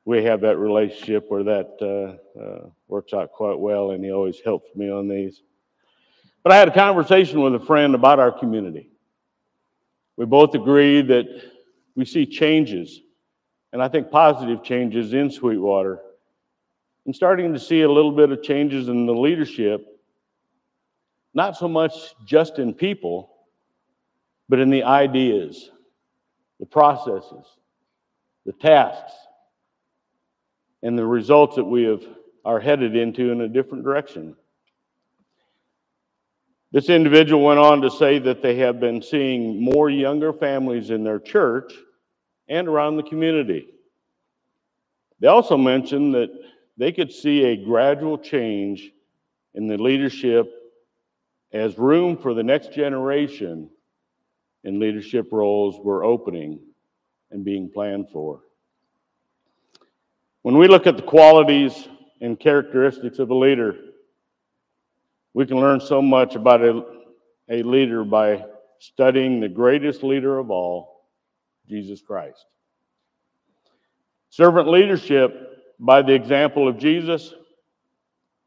we 0.07 0.25
have 0.25 0.41
that 0.41 0.57
relationship 0.57 1.27
where 1.29 1.45
that 1.45 1.77
uh, 1.83 2.41
uh, 2.41 2.69
works 2.89 3.13
out 3.13 3.33
quite 3.33 3.59
well, 3.59 3.91
and 3.91 4.03
he 4.03 4.11
always 4.11 4.41
helps 4.41 4.75
me 4.75 4.91
on 4.91 5.09
these. 5.09 5.43
But 6.43 6.53
I 6.53 6.57
had 6.57 6.69
a 6.69 6.75
conversation 6.75 7.41
with 7.41 7.55
a 7.55 7.65
friend 7.65 7.95
about 7.95 8.21
our 8.21 8.33
community. 8.33 8.91
We 10.17 10.27
both 10.27 10.55
agree 10.55 11.03
that 11.03 11.27
we 11.97 12.05
see 12.05 12.27
changes, 12.27 13.01
and 13.73 13.83
I 13.83 13.89
think 13.89 14.11
positive 14.11 14.63
changes 14.63 15.13
in 15.13 15.31
Sweetwater. 15.31 16.01
I'm 17.07 17.13
starting 17.13 17.53
to 17.53 17.59
see 17.59 17.83
a 17.83 17.91
little 17.91 18.13
bit 18.13 18.31
of 18.31 18.43
changes 18.43 18.89
in 18.89 19.07
the 19.07 19.15
leadership, 19.15 19.87
not 21.35 21.57
so 21.57 21.69
much 21.69 21.93
just 22.25 22.59
in 22.59 22.75
people, 22.75 23.31
but 24.49 24.61
in 24.61 24.71
the 24.71 24.85
ideas, 24.85 25.71
the 26.61 26.67
processes, 26.67 27.45
the 28.47 28.53
tasks 28.53 29.13
and 30.83 30.99
the 30.99 31.07
results 31.07 31.57
that 31.57 31.65
we 31.65 31.85
have 31.85 32.05
are 32.45 32.61
headed 32.61 32.95
into 32.95 33.33
in 33.33 33.41
a 33.41 33.49
different 33.49 33.85
direction. 33.85 34.37
This 36.75 36.89
individual 36.89 37.45
went 37.45 37.61
on 37.61 37.83
to 37.83 37.91
say 37.91 38.19
that 38.19 38.43
they 38.43 38.57
have 38.57 38.81
been 38.81 39.01
seeing 39.01 39.63
more 39.63 39.89
younger 39.89 40.33
families 40.33 40.91
in 40.91 41.05
their 41.05 41.21
church 41.21 41.73
and 42.49 42.67
around 42.67 42.97
the 42.97 43.05
community. 43.05 43.69
They 45.21 45.29
also 45.29 45.57
mentioned 45.57 46.15
that 46.15 46.31
they 46.77 46.91
could 46.91 47.13
see 47.13 47.45
a 47.45 47.65
gradual 47.65 48.19
change 48.19 48.91
in 49.55 49.69
the 49.69 49.79
leadership 49.79 50.53
as 51.53 51.79
room 51.79 52.17
for 52.17 52.35
the 52.35 52.43
next 52.43 52.73
generation 52.73 53.71
in 54.65 54.81
leadership 54.81 55.29
roles 55.31 55.77
were 55.79 56.03
opening 56.03 56.59
and 57.31 57.45
being 57.45 57.71
planned 57.71 58.11
for. 58.11 58.41
When 60.43 60.59
we 60.59 60.67
look 60.67 60.89
at 60.89 60.97
the 60.97 61.05
qualities 61.05 61.89
and 62.21 62.37
characteristics 62.37 63.21
of 63.21 63.31
a 63.31 63.35
leader, 63.37 63.77
we 65.35 65.45
can 65.45 65.59
learn 65.59 65.81
so 65.81 66.01
much 66.01 66.37
about 66.37 66.63
a, 66.63 66.85
a 67.51 67.63
leader 67.63 68.05
by 68.05 68.45
studying 68.79 69.41
the 69.41 69.49
greatest 69.49 70.03
leader 70.03 70.39
of 70.39 70.51
all, 70.51 71.09
Jesus 71.69 72.01
Christ. 72.01 72.47
Servant 74.31 74.69
leadership, 74.69 75.75
by 75.79 76.03
the 76.03 76.15
example 76.15 76.69
of 76.69 76.79
Jesus, 76.79 77.35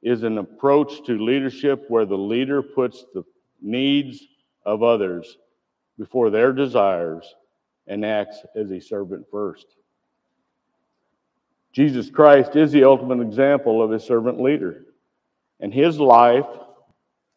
is 0.02 0.24
an 0.24 0.38
approach 0.38 1.06
to 1.06 1.24
leadership 1.24 1.86
where 1.90 2.06
the 2.06 2.18
leader 2.18 2.62
puts 2.62 3.04
the 3.14 3.24
needs 3.62 4.24
of 4.66 4.82
others 4.82 5.38
before 6.00 6.30
their 6.30 6.54
desires 6.54 7.36
and 7.88 8.06
acts 8.06 8.38
as 8.56 8.72
a 8.72 8.80
servant 8.80 9.26
first. 9.30 9.66
Jesus 11.74 12.10
Christ 12.10 12.56
is 12.56 12.72
the 12.72 12.86
ultimate 12.86 13.22
example 13.22 13.84
of 13.84 13.92
a 13.92 14.00
servant 14.00 14.42
leader, 14.42 14.86
and 15.60 15.74
his 15.74 16.00
life 16.00 16.46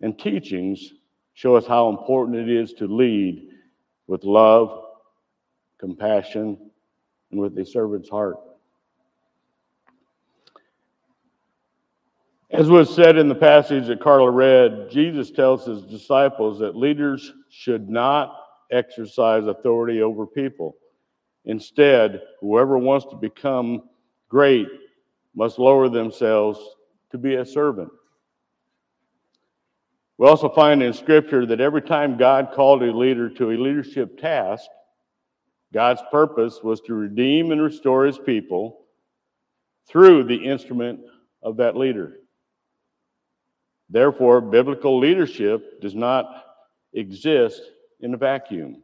and 0.01 0.19
teachings 0.19 0.93
show 1.35 1.57
us 1.57 1.67
how 1.67 1.89
important 1.89 2.37
it 2.37 2.49
is 2.49 2.73
to 2.75 2.87
lead 2.87 3.49
with 4.07 4.25
love, 4.25 4.85
compassion, 5.79 6.59
and 7.31 7.41
with 7.41 7.57
a 7.59 7.65
servant's 7.65 8.09
heart. 8.09 8.37
As 12.51 12.69
was 12.69 12.93
said 12.93 13.17
in 13.17 13.29
the 13.29 13.35
passage 13.35 13.87
that 13.87 14.01
Carla 14.01 14.31
read, 14.31 14.89
Jesus 14.91 15.31
tells 15.31 15.65
his 15.65 15.83
disciples 15.83 16.59
that 16.59 16.75
leaders 16.75 17.33
should 17.49 17.89
not 17.89 18.37
exercise 18.73 19.47
authority 19.47 20.03
over 20.03 20.27
people. 20.27 20.77
Instead, 21.45 22.21
whoever 22.41 22.77
wants 22.77 23.07
to 23.07 23.17
become 23.17 23.85
great 24.29 24.67
must 25.35 25.61
lower 25.61 25.89
themselves 25.89 26.59
to 27.13 27.19
be 27.19 27.37
a 27.37 27.47
servant. 27.47 27.91
We 30.21 30.29
also 30.29 30.51
find 30.51 30.83
in 30.83 30.93
Scripture 30.93 31.47
that 31.47 31.63
every 31.63 31.81
time 31.81 32.19
God 32.19 32.53
called 32.55 32.83
a 32.83 32.95
leader 32.95 33.31
to 33.31 33.53
a 33.53 33.57
leadership 33.57 34.21
task, 34.21 34.67
God's 35.73 36.03
purpose 36.11 36.61
was 36.63 36.83
to 36.83 36.93
redeem 36.93 37.53
and 37.53 37.63
restore 37.63 38.05
his 38.05 38.19
people 38.19 38.81
through 39.89 40.25
the 40.25 40.37
instrument 40.37 41.01
of 41.43 41.57
that 41.57 41.75
leader. 41.75 42.19
Therefore, 43.89 44.43
biblical 44.43 44.99
leadership 44.99 45.81
does 45.81 45.95
not 45.95 46.27
exist 46.93 47.63
in 48.01 48.13
a 48.13 48.19
vacuum. 48.19 48.83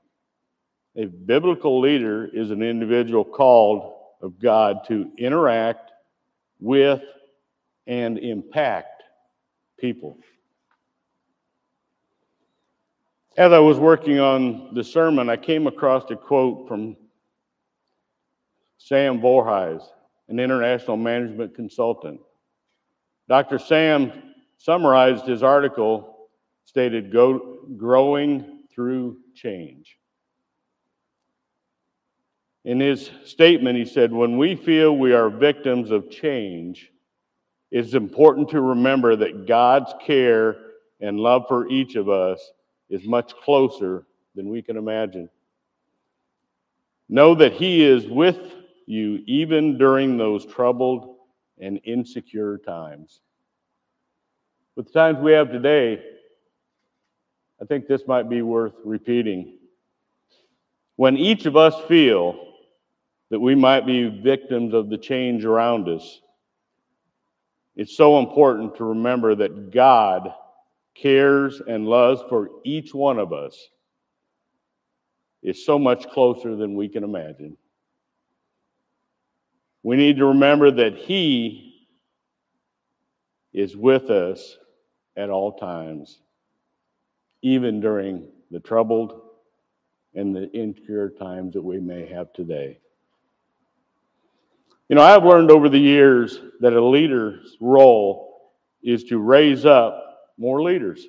A 0.97 1.05
biblical 1.05 1.81
leader 1.81 2.31
is 2.33 2.50
an 2.50 2.62
individual 2.62 3.26
called 3.26 3.93
of 4.23 4.40
God 4.40 4.87
to 4.88 5.11
interact 5.19 5.90
with 6.61 7.02
and 7.87 8.16
impact 8.16 9.02
people. 9.78 10.16
As 13.37 13.52
I 13.52 13.59
was 13.59 13.78
working 13.78 14.19
on 14.19 14.73
the 14.73 14.83
sermon, 14.83 15.28
I 15.28 15.37
came 15.37 15.66
across 15.66 16.11
a 16.11 16.16
quote 16.16 16.66
from 16.66 16.97
Sam 18.78 19.21
Vorhees, 19.21 19.83
an 20.28 20.40
international 20.40 20.97
management 20.97 21.55
consultant. 21.55 22.21
Dr. 23.28 23.59
Sam 23.59 24.11
summarized 24.57 25.26
his 25.26 25.43
article, 25.43 26.28
stated, 26.64 27.12
Go, 27.12 27.59
Growing 27.76 28.61
Through 28.75 29.19
Change. 29.35 29.99
In 32.64 32.81
his 32.81 33.11
statement, 33.26 33.76
he 33.76 33.85
said, 33.85 34.12
When 34.12 34.38
we 34.38 34.57
feel 34.57 34.97
we 34.97 35.12
are 35.12 35.28
victims 35.28 35.90
of 35.90 36.11
change, 36.11 36.90
it's 37.71 37.93
important 37.93 38.49
to 38.50 38.62
remember 38.62 39.14
that 39.14 39.47
God's 39.47 39.93
care 40.07 40.57
and 41.02 41.21
love 41.21 41.45
for 41.49 41.69
each 41.69 41.97
of 41.97 42.09
us 42.09 42.40
is 42.88 43.05
much 43.05 43.35
closer 43.37 44.07
than 44.35 44.49
we 44.49 44.62
can 44.62 44.76
imagine. 44.76 45.28
Know 47.09 47.35
that 47.35 47.52
He 47.52 47.85
is 47.85 48.07
with 48.07 48.38
you 48.87 49.23
even 49.26 49.78
during 49.78 50.16
those 50.16 50.45
troubled 50.47 51.16
and 51.59 51.81
insecure 51.85 52.59
times. 52.59 53.21
With 54.75 54.87
the 54.87 54.93
times 54.93 55.19
we 55.21 55.33
have 55.33 55.50
today, 55.50 56.02
I 57.61 57.64
think 57.64 57.87
this 57.87 58.07
might 58.07 58.28
be 58.28 58.43
worth 58.43 58.75
repeating. 58.85 59.59
When 60.97 61.16
each 61.16 61.47
of 61.47 61.57
us 61.57 61.75
feel 61.88 62.47
that 63.31 63.40
we 63.40 63.55
might 63.55 63.87
be 63.87 64.09
victims 64.09 64.73
of 64.75 64.88
the 64.88 64.99
change 64.99 65.45
around 65.45 65.88
us. 65.88 66.21
It's 67.75 67.97
so 67.97 68.19
important 68.19 68.76
to 68.76 68.85
remember 68.85 69.35
that 69.35 69.71
God 69.71 70.33
cares 71.00 71.61
and 71.67 71.87
loves 71.87 72.23
for 72.29 72.50
each 72.65 72.95
one 72.95 73.19
of 73.19 73.33
us. 73.33 73.69
is 75.43 75.65
so 75.65 75.79
much 75.79 76.09
closer 76.09 76.57
than 76.57 76.75
we 76.75 76.88
can 76.88 77.05
imagine. 77.05 77.57
We 79.83 79.97
need 79.97 80.17
to 80.17 80.26
remember 80.26 80.71
that 80.73 80.97
He 80.97 81.87
is 83.53 83.76
with 83.76 84.11
us 84.11 84.59
at 85.17 85.31
all 85.31 85.53
times, 85.53 86.21
even 87.43 87.81
during 87.81 88.26
the 88.50 88.61
troubled 88.61 89.21
and 90.15 90.35
the 90.35 90.50
insecure 90.53 91.11
times 91.11 91.55
that 91.55 91.62
we 91.62 91.79
may 91.79 92.07
have 92.07 92.33
today. 92.33 92.79
You 94.88 94.97
know, 94.97 95.03
I've 95.03 95.25
learned 95.25 95.50
over 95.50 95.69
the 95.69 95.79
years 95.79 96.41
that 96.61 96.73
a 96.73 96.85
leader's 96.85 97.57
role 97.61 98.53
is 98.83 99.05
to 99.05 99.19
raise 99.19 99.65
up 99.65 100.06
more 100.38 100.62
leaders. 100.62 101.05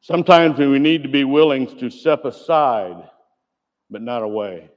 Sometimes 0.00 0.58
we 0.58 0.78
need 0.78 1.02
to 1.02 1.08
be 1.08 1.24
willing 1.24 1.66
to 1.78 1.90
step 1.90 2.24
aside, 2.24 3.08
but 3.90 4.02
not 4.02 4.22
away. 4.22 4.70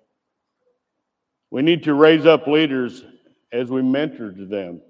We 1.49 1.61
need 1.61 1.83
to 1.83 1.93
raise 1.93 2.25
up 2.25 2.47
leaders 2.47 3.03
as 3.51 3.69
we 3.69 3.81
mentor 3.81 4.31
to 4.31 4.45
them. 4.45 4.81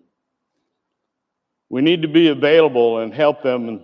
We 1.70 1.82
need 1.82 2.02
to 2.02 2.08
be 2.08 2.30
available 2.30 3.00
and 3.00 3.14
help 3.14 3.44
them 3.44 3.84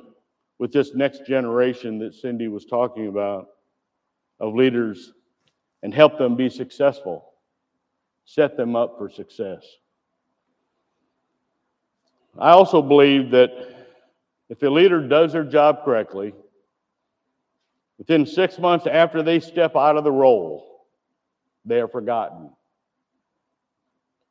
with 0.57 0.71
this 0.71 0.93
next 0.95 1.25
generation 1.25 1.99
that 1.99 2.13
Cindy 2.13 2.47
was 2.47 2.65
talking 2.65 3.07
about 3.07 3.47
of 4.39 4.55
leaders 4.55 5.13
and 5.83 5.93
help 5.93 6.17
them 6.17 6.35
be 6.35 6.49
successful, 6.49 7.33
set 8.25 8.57
them 8.57 8.75
up 8.75 8.97
for 8.97 9.09
success. 9.09 9.65
I 12.39 12.51
also 12.51 12.81
believe 12.81 13.31
that 13.31 13.51
if 14.49 14.63
a 14.63 14.69
leader 14.69 15.05
does 15.05 15.33
their 15.33 15.43
job 15.43 15.83
correctly, 15.83 16.33
within 17.97 18.25
six 18.25 18.57
months 18.57 18.87
after 18.87 19.21
they 19.21 19.41
step 19.41 19.75
out 19.75 19.97
of 19.97 20.05
the 20.05 20.11
role, 20.11 20.85
they 21.65 21.81
are 21.81 21.87
forgotten. 21.89 22.49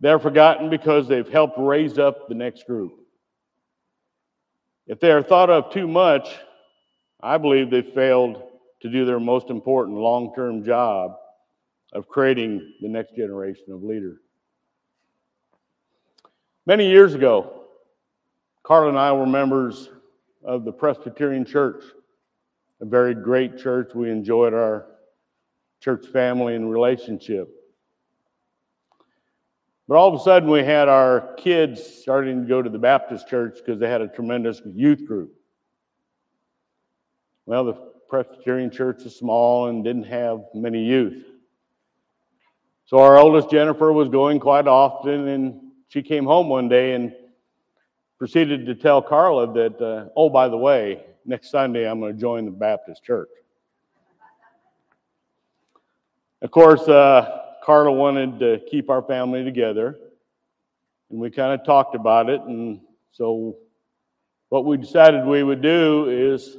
They're 0.01 0.19
forgotten 0.19 0.71
because 0.71 1.07
they've 1.07 1.29
helped 1.29 1.59
raise 1.59 1.99
up 1.99 2.29
the 2.29 2.35
next 2.35 2.67
group. 2.67 2.95
If 4.87 5.01
they 5.01 5.11
are 5.11 5.23
thought 5.23 5.51
of 5.51 5.71
too 5.71 5.87
much, 5.87 6.29
I 7.21 7.37
believe 7.37 7.71
they've 7.71 7.93
failed 7.95 8.43
to 8.81 8.89
do 8.89 9.05
their 9.05 9.21
most 9.21 9.51
important 9.51 9.99
long 9.99 10.33
term 10.35 10.65
job 10.65 11.17
of 11.93 12.09
creating 12.09 12.75
the 12.81 12.89
next 12.89 13.15
generation 13.15 13.65
of 13.71 13.83
leaders. 13.83 14.19
Many 16.65 16.89
years 16.89 17.15
ago, 17.15 17.65
Carl 18.69 18.91
and 18.91 18.99
I 18.99 19.11
were 19.13 19.25
members 19.25 19.89
of 20.45 20.67
the 20.67 20.73
Presbyterian 20.73 21.47
Church, 21.47 21.83
a 22.83 22.85
very 22.85 23.15
great 23.15 23.57
church. 23.57 23.95
We 23.95 24.11
enjoyed 24.11 24.53
our 24.53 24.85
church 25.81 26.07
family 26.09 26.55
and 26.55 26.71
relationship. 26.71 27.49
But 29.89 29.97
all 29.97 30.15
of 30.15 30.21
a 30.21 30.23
sudden, 30.23 30.51
we 30.51 30.65
had 30.65 30.87
our 30.87 31.33
kids 31.39 31.83
starting 31.83 32.43
to 32.43 32.47
go 32.47 32.61
to 32.61 32.69
the 32.69 32.79
Baptist 32.79 33.27
church 33.27 33.57
because 33.57 33.81
they 33.81 33.89
had 33.89 34.03
a 34.03 34.09
tremendous 34.09 34.61
youth 34.67 35.07
group. 35.07 35.33
Well, 37.47 37.65
the 37.65 37.73
Presbyterian 38.11 38.71
church 38.71 39.03
is 39.05 39.17
small 39.17 39.69
and 39.69 39.83
didn't 39.83 40.05
have 40.05 40.41
many 40.53 40.85
youth. 40.85 41.25
So 42.85 42.99
our 42.99 43.17
oldest 43.17 43.51
Jennifer 43.51 43.95
was 43.95 44.11
going 44.11 44.41
quite 44.41 44.67
often, 44.67 45.27
and 45.27 45.61
she 45.89 46.03
came 46.03 46.27
home 46.27 46.51
one 46.51 46.69
day 46.69 46.93
and 46.93 47.15
proceeded 48.19 48.67
to 48.67 48.75
tell 48.75 49.01
Carla 49.01 49.53
that, 49.53 49.81
uh, 49.81 50.09
oh, 50.17 50.29
by 50.29 50.49
the 50.49 50.57
way, 50.57 51.05
next 51.25 51.51
Sunday 51.51 51.89
I'm 51.89 52.01
going 52.01 52.15
to 52.15 52.21
join 52.21 52.45
the 52.45 52.51
Baptist 52.51 53.05
church. 53.05 53.29
Of 56.43 56.51
course, 56.51 56.87
uh, 56.89 57.43
Carla 57.65 57.93
wanted 57.93 58.39
to 58.41 58.61
keep 58.71 58.91
our 58.91 59.03
family 59.03 59.45
together, 59.45 59.99
and 61.11 61.21
we 61.21 61.31
kind 61.31 61.59
of 61.59 61.67
talked 61.67 61.95
about 61.95 62.29
it. 62.29 62.41
And 62.43 62.81
so, 63.13 63.57
what 64.49 64.65
we 64.65 64.77
decided 64.77 65.25
we 65.25 65.43
would 65.43 65.61
do 65.61 66.09
is 66.09 66.57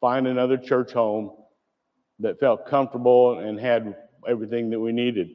find 0.00 0.26
another 0.26 0.56
church 0.56 0.92
home 0.92 1.32
that 2.20 2.40
felt 2.40 2.66
comfortable 2.66 3.40
and 3.40 3.58
had 3.58 3.94
everything 4.26 4.70
that 4.70 4.80
we 4.80 4.92
needed. 4.92 5.28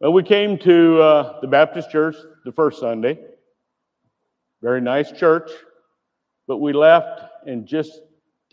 Well, 0.00 0.12
we 0.12 0.22
came 0.22 0.58
to 0.58 1.00
uh, 1.00 1.40
the 1.40 1.46
Baptist 1.46 1.90
church 1.90 2.16
the 2.44 2.52
first 2.52 2.80
Sunday. 2.80 3.18
Very 4.60 4.80
nice 4.80 5.10
church, 5.12 5.50
but 6.46 6.58
we 6.58 6.72
left 6.72 7.22
and 7.46 7.66
just 7.66 8.00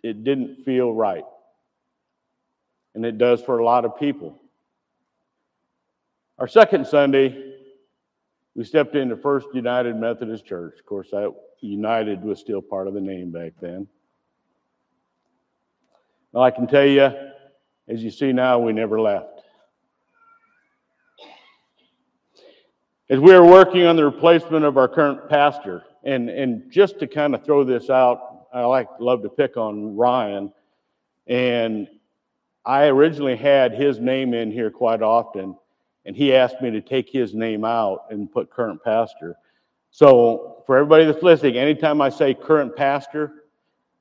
it 0.04 0.24
didn't 0.24 0.64
feel 0.64 0.94
right 0.94 1.24
and 2.96 3.06
it 3.06 3.18
does 3.18 3.42
for 3.42 3.60
a 3.60 3.66
lot 3.66 3.86
of 3.86 3.98
people. 3.98 4.40
Our 6.38 6.48
second 6.48 6.88
Sunday, 6.88 7.56
we 8.56 8.64
stepped 8.64 8.96
into 8.96 9.18
First 9.18 9.48
United 9.54 9.96
Methodist 9.96 10.46
Church. 10.46 10.80
Of 10.80 10.86
course, 10.86 11.10
that 11.12 11.34
United 11.60 12.24
was 12.24 12.40
still 12.40 12.62
part 12.62 12.88
of 12.88 12.94
the 12.94 13.02
name 13.02 13.32
back 13.32 13.54
then. 13.62 13.88
Well, 16.32 16.44
I 16.44 16.52
can 16.52 16.68
tell 16.68 16.86
you, 16.86 17.12
as 17.88 18.04
you 18.04 18.12
see 18.12 18.32
now, 18.32 18.60
we 18.60 18.74
never 18.74 19.00
left. 19.00 19.33
As 23.14 23.20
we 23.20 23.32
are 23.32 23.46
working 23.46 23.86
on 23.86 23.96
the 23.96 24.04
replacement 24.04 24.66
of 24.66 24.76
our 24.76 24.88
current 24.88 25.30
pastor, 25.30 25.84
and, 26.04 26.32
and 26.32 26.72
just 26.72 26.98
to 26.98 27.06
kind 27.06 27.36
of 27.36 27.46
throw 27.46 27.64
this 27.64 27.92
out, 27.92 28.48
I 28.52 28.62
like 28.62 28.88
love 29.00 29.22
to 29.22 29.30
pick 29.30 29.56
on 29.56 29.96
Ryan, 29.96 30.52
and 31.28 31.88
I 32.66 32.86
originally 32.86 33.36
had 33.36 33.72
his 33.72 34.00
name 34.00 34.34
in 34.34 34.52
here 34.52 34.72
quite 34.72 35.04
often, 35.04 35.56
and 36.06 36.16
he 36.16 36.34
asked 36.34 36.60
me 36.60 36.72
to 36.72 36.82
take 36.82 37.08
his 37.08 37.36
name 37.36 37.64
out 37.64 38.06
and 38.10 38.32
put 38.32 38.50
current 38.50 38.84
pastor. 38.84 39.36
So, 39.92 40.64
for 40.66 40.76
everybody 40.76 41.06
that's 41.06 41.22
listening, 41.22 41.56
anytime 41.56 42.02
I 42.02 42.10
say 42.10 42.34
current 42.34 42.76
pastor, 42.76 43.44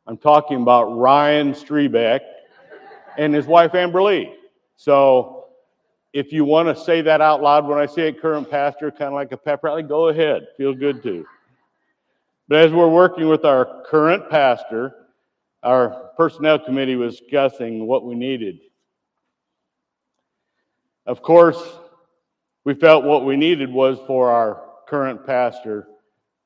I'm 0.07 0.16
talking 0.16 0.62
about 0.62 0.85
Ryan 0.85 1.53
Strebeck 1.53 2.20
and 3.18 3.35
his 3.35 3.44
wife 3.44 3.75
Amber 3.75 4.03
Lee. 4.03 4.33
So, 4.77 5.41
if 6.12 6.33
you 6.33 6.44
want 6.44 6.68
to 6.68 6.85
say 6.85 7.01
that 7.03 7.20
out 7.20 7.42
loud 7.42 7.66
when 7.66 7.79
I 7.79 7.87
say 7.87 8.09
it, 8.09 8.20
current 8.20 8.51
pastor, 8.51 8.90
kind 8.90 9.09
of 9.09 9.14
like 9.14 9.33
a 9.33 9.37
pep 9.37 9.64
rally, 9.64 9.83
go 9.83 10.09
ahead. 10.09 10.46
Feel 10.57 10.75
good 10.75 11.03
to. 11.05 11.25
But 12.48 12.59
as 12.66 12.72
we're 12.72 12.88
working 12.88 13.29
with 13.29 13.44
our 13.44 13.83
current 13.87 14.29
pastor, 14.29 14.94
our 15.62 16.11
personnel 16.16 16.59
committee 16.59 16.96
was 16.96 17.18
discussing 17.18 17.87
what 17.87 18.05
we 18.05 18.14
needed. 18.14 18.59
Of 21.07 21.22
course, 21.22 21.62
we 22.64 22.75
felt 22.75 23.05
what 23.05 23.25
we 23.25 23.37
needed 23.37 23.72
was 23.72 23.98
for 24.07 24.31
our 24.31 24.62
current 24.87 25.25
pastor 25.25 25.88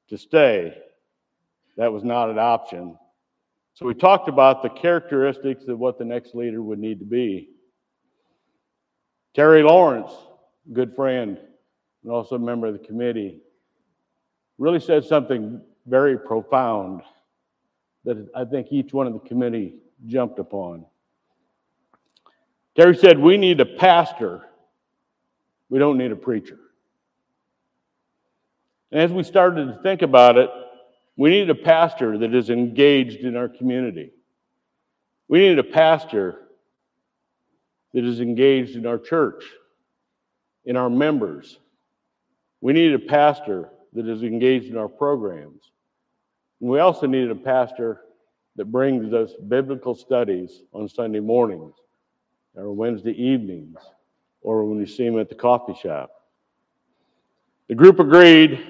to 0.09 0.17
stay. 0.17 0.77
That 1.77 1.93
was 1.93 2.05
not 2.05 2.31
an 2.31 2.39
option. 2.39 2.97
So 3.75 3.85
we 3.85 3.95
talked 3.95 4.29
about 4.29 4.63
the 4.63 4.71
characteristics 4.71 5.65
of 5.69 5.79
what 5.79 5.99
the 5.99 6.05
next 6.05 6.35
leader 6.35 6.63
would 6.63 6.79
need 6.79 7.01
to 7.01 7.05
be. 7.05 7.56
Terry 9.37 9.63
Lawrence, 9.63 10.13
good 10.73 10.97
friend, 10.97 11.39
and 12.03 12.11
also 12.11 12.37
a 12.37 12.39
member 12.39 12.69
of 12.69 12.73
the 12.73 12.87
committee, 12.87 13.43
really 14.57 14.81
said 14.81 15.05
something 15.05 15.61
very 15.85 16.19
profound 16.19 17.03
that 18.07 18.31
I 18.35 18.47
think 18.47 18.69
each 18.71 18.95
one 18.95 19.07
of 19.07 19.13
the 19.13 19.19
committee 19.19 19.75
jumped 20.07 20.39
upon. 20.39 20.87
Terry 22.77 22.97
said, 22.97 23.19
We 23.19 23.37
need 23.37 23.61
a 23.61 23.67
pastor, 23.67 24.41
we 25.69 25.79
don't 25.79 25.99
need 25.99 26.13
a 26.13 26.17
preacher. 26.17 26.59
And 28.91 29.03
as 29.03 29.13
we 29.13 29.23
started 29.23 29.67
to 29.67 29.83
think 29.83 30.01
about 30.01 30.39
it, 30.39 30.49
we 31.19 31.29
need 31.29 31.51
a 31.51 31.55
pastor 31.55 32.17
that 32.17 32.35
is 32.35 32.49
engaged 32.49 33.21
in 33.21 33.37
our 33.37 33.51
community. 33.51 34.13
We 35.29 35.41
need 35.41 35.59
a 35.59 35.65
pastor 35.65 36.46
that 37.97 38.05
is 38.05 38.21
engaged 38.21 38.77
in 38.77 38.85
our 38.85 38.99
church, 38.99 39.43
in 40.67 40.77
our 40.77 40.91
members. 40.91 41.61
We 42.61 42.75
need 42.75 42.93
a 42.93 42.99
pastor 42.99 43.71
that 43.95 44.07
is 44.07 44.23
engaged 44.23 44.67
in 44.67 44.77
our 44.77 44.87
programs. 44.87 45.71
And 46.61 46.69
we 46.69 46.79
also 46.79 47.07
needed 47.07 47.31
a 47.31 47.37
pastor 47.37 48.03
that 48.57 48.67
brings 48.67 49.15
us 49.15 49.33
biblical 49.49 49.95
studies 49.95 50.61
on 50.75 50.91
Sunday 50.91 51.21
mornings 51.21 51.73
or 52.55 52.71
Wednesday 52.75 53.13
evenings 53.13 53.79
or 54.43 54.67
when 54.67 54.79
you 54.79 54.87
see 54.87 55.07
him 55.07 55.19
at 55.19 55.31
the 55.31 55.35
coffee 55.35 55.75
shop. 55.83 56.11
The 57.69 57.75
group 57.75 57.99
agreed. 57.99 58.63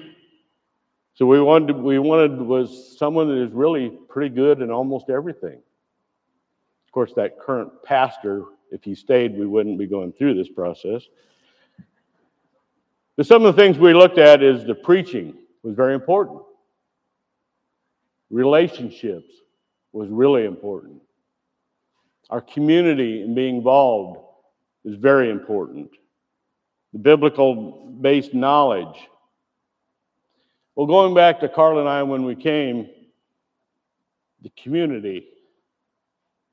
So 1.15 1.25
we 1.25 1.41
wanted 1.41 1.75
we 1.75 1.99
wanted 1.99 2.39
was 2.39 2.97
someone 2.97 3.27
that 3.27 3.43
is 3.43 3.51
really 3.51 3.89
pretty 4.07 4.33
good 4.33 4.61
in 4.61 4.71
almost 4.71 5.09
everything. 5.09 5.59
Of 6.85 6.91
course, 6.93 7.11
that 7.17 7.37
current 7.37 7.83
pastor, 7.83 8.45
if 8.71 8.83
he 8.83 8.95
stayed, 8.95 9.37
we 9.37 9.45
wouldn't 9.45 9.77
be 9.77 9.87
going 9.87 10.11
through 10.13 10.35
this 10.35 10.49
process. 10.49 11.03
But 13.15 13.25
some 13.25 13.45
of 13.45 13.55
the 13.55 13.61
things 13.61 13.77
we 13.77 13.93
looked 13.93 14.17
at 14.17 14.43
is 14.43 14.63
the 14.63 14.75
preaching 14.75 15.35
was 15.63 15.75
very 15.75 15.95
important. 15.95 16.41
Relationships 18.29 19.33
was 19.91 20.09
really 20.09 20.45
important. 20.45 21.01
Our 22.29 22.41
community 22.41 23.21
and 23.21 23.35
being 23.35 23.57
involved 23.57 24.19
is 24.85 24.95
very 24.95 25.29
important. 25.29 25.89
The 26.93 26.99
biblical 26.99 27.95
based 28.01 28.33
knowledge. 28.33 28.97
Well, 30.75 30.87
going 30.87 31.15
back 31.15 31.39
to 31.39 31.49
Carl 31.49 31.79
and 31.79 31.89
I 31.89 32.03
when 32.03 32.23
we 32.23 32.35
came, 32.35 32.89
the 34.43 34.51
community 34.61 35.27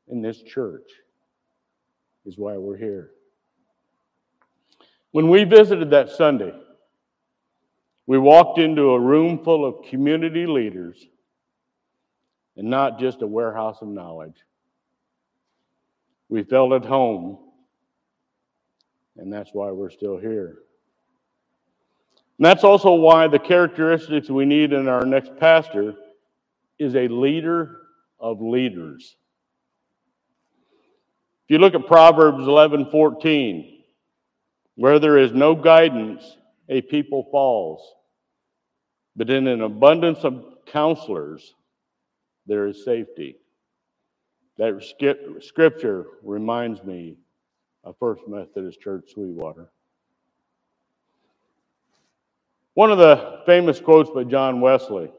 in 0.08 0.22
this 0.22 0.40
church 0.40 0.88
is 2.24 2.38
why 2.38 2.56
we're 2.56 2.76
here. 2.76 3.10
When 5.12 5.28
we 5.28 5.44
visited 5.44 5.90
that 5.90 6.10
Sunday, 6.10 6.52
we 8.06 8.18
walked 8.18 8.58
into 8.58 8.90
a 8.90 9.00
room 9.00 9.42
full 9.42 9.64
of 9.64 9.84
community 9.88 10.46
leaders 10.46 11.06
and 12.56 12.68
not 12.68 12.98
just 12.98 13.22
a 13.22 13.26
warehouse 13.26 13.78
of 13.80 13.88
knowledge. 13.88 14.36
We 16.28 16.42
felt 16.42 16.72
at 16.72 16.84
home. 16.84 17.38
And 19.16 19.32
that's 19.32 19.50
why 19.52 19.70
we're 19.70 19.90
still 19.90 20.18
here. 20.18 20.58
And 22.38 22.44
that's 22.44 22.64
also 22.64 22.94
why 22.94 23.28
the 23.28 23.38
characteristics 23.38 24.28
we 24.28 24.44
need 24.44 24.72
in 24.72 24.88
our 24.88 25.06
next 25.06 25.36
pastor 25.36 25.94
is 26.78 26.96
a 26.96 27.06
leader 27.06 27.82
of 28.18 28.42
leaders. 28.42 29.16
If 31.44 31.50
you 31.50 31.58
look 31.58 31.74
at 31.74 31.86
Proverbs 31.86 32.46
11 32.46 32.90
14, 32.90 33.82
where 34.76 34.98
there 34.98 35.18
is 35.18 35.32
no 35.32 35.54
guidance, 35.54 36.38
a 36.68 36.80
people 36.80 37.28
falls. 37.30 37.82
But 39.14 39.28
in 39.28 39.46
an 39.46 39.60
abundance 39.60 40.24
of 40.24 40.42
counselors, 40.66 41.54
there 42.46 42.66
is 42.66 42.84
safety. 42.84 43.36
That 44.56 44.82
scripture 45.40 46.06
reminds 46.22 46.82
me 46.82 47.16
of 47.82 47.96
First 47.98 48.22
Methodist 48.26 48.80
Church 48.80 49.10
Sweetwater. 49.12 49.68
One 52.74 52.90
of 52.90 52.98
the 52.98 53.40
famous 53.46 53.80
quotes 53.80 54.10
by 54.10 54.24
John 54.24 54.60
Wesley 54.60 55.10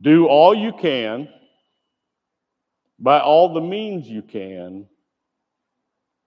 Do 0.00 0.26
all 0.26 0.54
you 0.54 0.72
can, 0.72 1.28
by 2.98 3.20
all 3.20 3.52
the 3.52 3.60
means 3.60 4.08
you 4.08 4.22
can, 4.22 4.86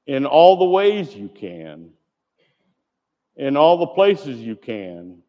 in 0.06 0.26
all 0.26 0.58
the 0.58 0.66
ways 0.66 1.16
you 1.16 1.30
can, 1.30 1.92
in 3.36 3.56
all 3.58 3.78
the 3.78 3.88
places 3.88 4.40
you 4.40 4.56
can, 4.56 5.20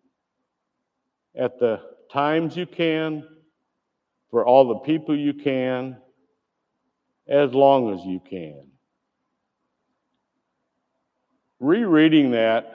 at 1.34 1.58
the 1.58 1.80
times 2.12 2.56
you 2.56 2.66
can, 2.66 3.26
for 4.30 4.44
all 4.44 4.68
the 4.68 4.80
people 4.80 5.16
you 5.16 5.34
can, 5.34 5.96
as 7.28 7.52
long 7.52 7.94
as 7.94 8.04
you 8.04 8.20
can. 8.20 8.66
Rereading 11.60 12.32
that, 12.32 12.74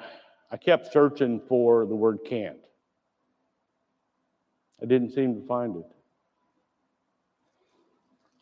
I 0.52 0.58
kept 0.58 0.94
searching 0.94 1.42
for 1.48 1.86
the 1.86 1.96
word 1.96 2.20
can't. 2.26 2.60
I 4.82 4.86
didn't 4.86 5.12
seem 5.14 5.42
to 5.42 5.48
find 5.48 5.76
it. 5.76 5.95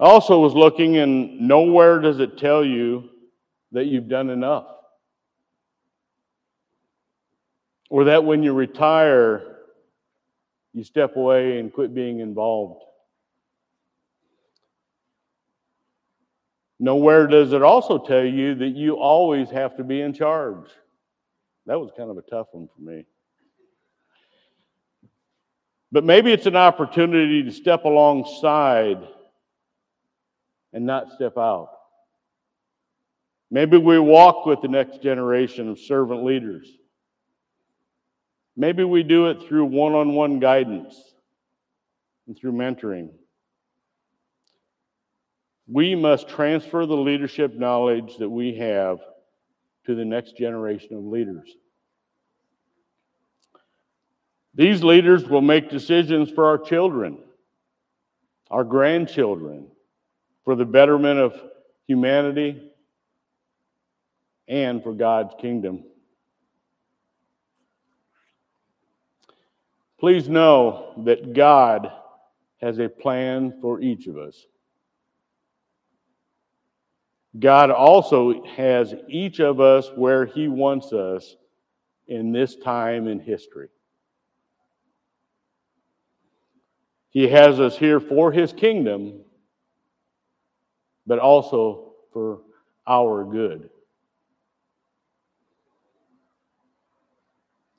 I 0.03 0.07
also 0.07 0.37
was 0.39 0.53
looking, 0.53 0.97
and 0.97 1.39
nowhere 1.39 2.01
does 2.01 2.19
it 2.19 2.37
tell 2.37 2.65
you 2.65 3.09
that 3.71 3.85
you've 3.85 4.09
done 4.09 4.29
enough. 4.29 4.67
Or 7.89 8.03
that 8.03 8.25
when 8.25 8.43
you 8.43 8.51
retire, 8.51 9.59
you 10.73 10.83
step 10.83 11.15
away 11.15 11.57
and 11.57 11.71
quit 11.71 11.95
being 11.95 12.19
involved. 12.19 12.83
Nowhere 16.81 17.25
does 17.25 17.53
it 17.53 17.63
also 17.63 17.97
tell 17.97 18.25
you 18.25 18.55
that 18.55 18.75
you 18.75 18.97
always 18.97 19.49
have 19.51 19.77
to 19.77 19.85
be 19.85 20.01
in 20.01 20.13
charge. 20.13 20.69
That 21.65 21.79
was 21.79 21.91
kind 21.95 22.09
of 22.09 22.17
a 22.17 22.23
tough 22.23 22.47
one 22.51 22.67
for 22.75 22.81
me. 22.81 23.05
But 25.93 26.03
maybe 26.03 26.33
it's 26.33 26.45
an 26.45 26.57
opportunity 26.57 27.41
to 27.43 27.51
step 27.53 27.85
alongside 27.85 29.07
and 30.73 30.85
not 30.85 31.11
step 31.13 31.37
out. 31.37 31.69
Maybe 33.51 33.77
we 33.77 33.99
walk 33.99 34.45
with 34.47 34.61
the 34.61 34.67
next 34.67 35.03
generation 35.03 35.69
of 35.69 35.79
servant 35.79 36.23
leaders. 36.23 36.67
Maybe 38.57 38.83
we 38.83 39.03
do 39.03 39.27
it 39.27 39.43
through 39.43 39.65
one 39.65 39.93
on 39.93 40.15
one 40.15 40.39
guidance 40.39 40.95
and 42.27 42.37
through 42.37 42.53
mentoring. 42.53 43.09
We 45.67 45.95
must 45.95 46.27
transfer 46.27 46.85
the 46.85 46.97
leadership 46.97 47.53
knowledge 47.53 48.17
that 48.17 48.29
we 48.29 48.55
have 48.55 48.99
to 49.85 49.95
the 49.95 50.05
next 50.05 50.37
generation 50.37 50.97
of 50.97 51.03
leaders. 51.03 51.49
These 54.55 54.83
leaders 54.83 55.27
will 55.27 55.41
make 55.41 55.69
decisions 55.69 56.29
for 56.29 56.47
our 56.47 56.57
children, 56.57 57.17
our 58.51 58.63
grandchildren, 58.63 59.67
for 60.43 60.55
the 60.55 60.65
betterment 60.65 61.19
of 61.19 61.39
humanity 61.87 62.71
and 64.47 64.83
for 64.83 64.93
God's 64.93 65.33
kingdom. 65.39 65.83
Please 69.99 70.27
know 70.27 71.01
that 71.05 71.33
God 71.33 71.91
has 72.61 72.77
a 72.79 72.89
plan 72.89 73.57
for 73.61 73.79
each 73.79 74.07
of 74.07 74.17
us. 74.17 74.45
God 77.39 77.71
also 77.71 78.43
has 78.45 78.93
each 79.07 79.39
of 79.39 79.59
us 79.59 79.89
where 79.95 80.25
He 80.25 80.47
wants 80.47 80.93
us 80.93 81.35
in 82.07 82.31
this 82.31 82.55
time 82.57 83.07
in 83.07 83.19
history. 83.19 83.69
He 87.09 87.27
has 87.29 87.59
us 87.59 87.77
here 87.77 87.99
for 87.99 88.31
His 88.31 88.53
kingdom, 88.53 89.21
but 91.05 91.19
also 91.19 91.93
for 92.11 92.41
our 92.87 93.23
good. 93.23 93.69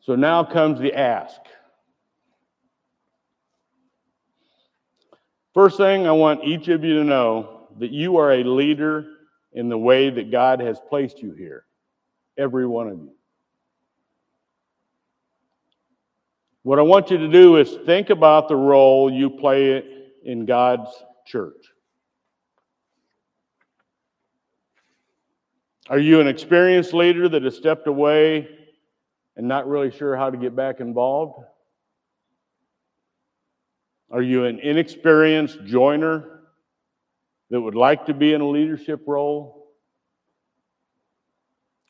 So 0.00 0.16
now 0.16 0.44
comes 0.44 0.80
the 0.80 0.92
ask. 0.92 1.40
First 5.54 5.76
thing 5.76 6.06
I 6.06 6.12
want 6.12 6.44
each 6.44 6.68
of 6.68 6.84
you 6.84 6.98
to 6.98 7.04
know 7.04 7.68
that 7.78 7.90
you 7.90 8.18
are 8.18 8.32
a 8.32 8.44
leader 8.44 9.06
in 9.52 9.68
the 9.68 9.78
way 9.78 10.10
that 10.10 10.30
God 10.30 10.60
has 10.60 10.78
placed 10.88 11.22
you 11.22 11.32
here, 11.32 11.64
every 12.36 12.66
one 12.66 12.88
of 12.88 12.98
you. 12.98 13.12
What 16.64 16.78
I 16.78 16.82
want 16.82 17.10
you 17.10 17.18
to 17.18 17.28
do 17.28 17.56
is 17.56 17.76
think 17.86 18.10
about 18.10 18.48
the 18.48 18.56
role 18.56 19.12
you 19.12 19.30
play 19.30 19.84
in 20.24 20.44
God's 20.44 20.90
church. 21.26 21.73
Are 25.90 25.98
you 25.98 26.20
an 26.20 26.28
experienced 26.28 26.94
leader 26.94 27.28
that 27.28 27.42
has 27.42 27.56
stepped 27.56 27.86
away 27.86 28.48
and 29.36 29.46
not 29.46 29.68
really 29.68 29.90
sure 29.90 30.16
how 30.16 30.30
to 30.30 30.36
get 30.36 30.56
back 30.56 30.80
involved? 30.80 31.44
Are 34.10 34.22
you 34.22 34.44
an 34.44 34.60
inexperienced 34.60 35.64
joiner 35.64 36.40
that 37.50 37.60
would 37.60 37.74
like 37.74 38.06
to 38.06 38.14
be 38.14 38.32
in 38.32 38.40
a 38.40 38.48
leadership 38.48 39.02
role? 39.06 39.68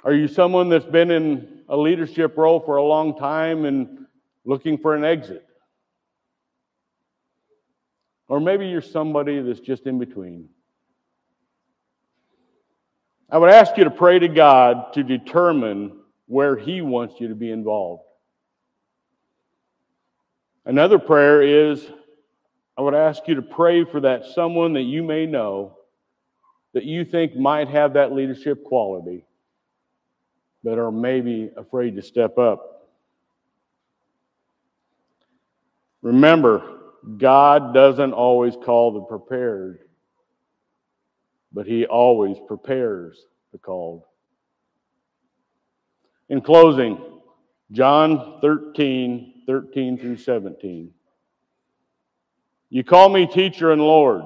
Are 0.02 0.12
you 0.12 0.26
someone 0.26 0.68
that's 0.68 0.84
been 0.84 1.10
in 1.10 1.62
a 1.68 1.76
leadership 1.76 2.36
role 2.36 2.60
for 2.60 2.76
a 2.76 2.82
long 2.82 3.16
time 3.16 3.64
and 3.64 4.06
looking 4.44 4.76
for 4.76 4.96
an 4.96 5.04
exit? 5.04 5.46
Or 8.26 8.40
maybe 8.40 8.66
you're 8.66 8.80
somebody 8.80 9.40
that's 9.40 9.60
just 9.60 9.86
in 9.86 9.98
between. 9.98 10.48
I 13.34 13.36
would 13.36 13.50
ask 13.50 13.76
you 13.76 13.82
to 13.82 13.90
pray 13.90 14.20
to 14.20 14.28
God 14.28 14.92
to 14.92 15.02
determine 15.02 15.98
where 16.26 16.56
He 16.56 16.82
wants 16.82 17.16
you 17.18 17.26
to 17.26 17.34
be 17.34 17.50
involved. 17.50 18.04
Another 20.64 21.00
prayer 21.00 21.42
is 21.42 21.84
I 22.78 22.82
would 22.82 22.94
ask 22.94 23.26
you 23.26 23.34
to 23.34 23.42
pray 23.42 23.84
for 23.86 24.02
that 24.02 24.24
someone 24.36 24.74
that 24.74 24.82
you 24.82 25.02
may 25.02 25.26
know 25.26 25.78
that 26.74 26.84
you 26.84 27.04
think 27.04 27.34
might 27.34 27.66
have 27.66 27.94
that 27.94 28.12
leadership 28.12 28.62
quality, 28.62 29.24
but 30.62 30.78
are 30.78 30.92
maybe 30.92 31.50
afraid 31.56 31.96
to 31.96 32.02
step 32.02 32.38
up. 32.38 32.88
Remember, 36.02 36.78
God 37.18 37.74
doesn't 37.74 38.12
always 38.12 38.54
call 38.54 38.92
the 38.92 39.00
prepared, 39.00 39.80
but 41.54 41.66
He 41.66 41.86
always 41.86 42.36
prepares 42.46 43.26
the 43.52 43.58
called. 43.58 44.02
In 46.28 46.40
closing, 46.40 46.98
John 47.70 48.40
13, 48.40 49.42
13 49.46 49.98
through 49.98 50.16
17. 50.16 50.90
You 52.70 52.84
call 52.84 53.08
me 53.08 53.26
teacher 53.26 53.70
and 53.70 53.80
Lord, 53.80 54.24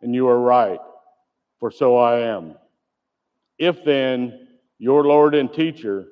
and 0.00 0.14
you 0.14 0.26
are 0.28 0.40
right, 0.40 0.80
for 1.58 1.70
so 1.70 1.96
I 1.98 2.20
am. 2.20 2.54
If 3.58 3.84
then 3.84 4.48
your 4.78 5.04
Lord 5.04 5.34
and 5.34 5.52
teacher 5.52 6.06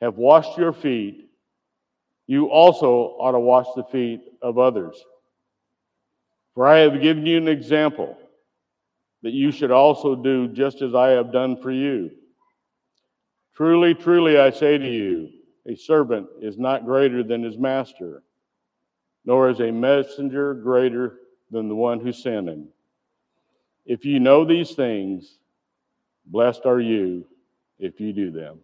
have 0.00 0.16
washed 0.16 0.56
your 0.56 0.72
feet, 0.72 1.28
you 2.26 2.46
also 2.46 3.16
ought 3.18 3.32
to 3.32 3.40
wash 3.40 3.66
the 3.76 3.84
feet 3.84 4.22
of 4.40 4.56
others. 4.56 5.04
For 6.54 6.66
I 6.66 6.78
have 6.78 7.02
given 7.02 7.26
you 7.26 7.36
an 7.36 7.48
example 7.48 8.16
that 9.22 9.32
you 9.32 9.50
should 9.50 9.70
also 9.70 10.14
do 10.14 10.48
just 10.48 10.82
as 10.82 10.94
I 10.94 11.10
have 11.10 11.32
done 11.32 11.60
for 11.60 11.70
you. 11.70 12.10
Truly, 13.54 13.94
truly, 13.94 14.38
I 14.38 14.50
say 14.50 14.78
to 14.78 14.88
you, 14.88 15.28
a 15.66 15.76
servant 15.76 16.26
is 16.40 16.58
not 16.58 16.86
greater 16.86 17.22
than 17.22 17.42
his 17.42 17.58
master 17.58 18.22
nor 19.24 19.50
is 19.50 19.60
a 19.60 19.70
messenger 19.70 20.54
greater 20.54 21.20
than 21.50 21.68
the 21.68 21.74
one 21.74 22.00
who 22.00 22.12
sent 22.12 22.48
him. 22.48 22.68
If 23.86 24.04
you 24.04 24.20
know 24.20 24.44
these 24.44 24.72
things, 24.72 25.38
blessed 26.26 26.62
are 26.64 26.80
you 26.80 27.26
if 27.78 28.00
you 28.00 28.12
do 28.12 28.30
them. 28.30 28.60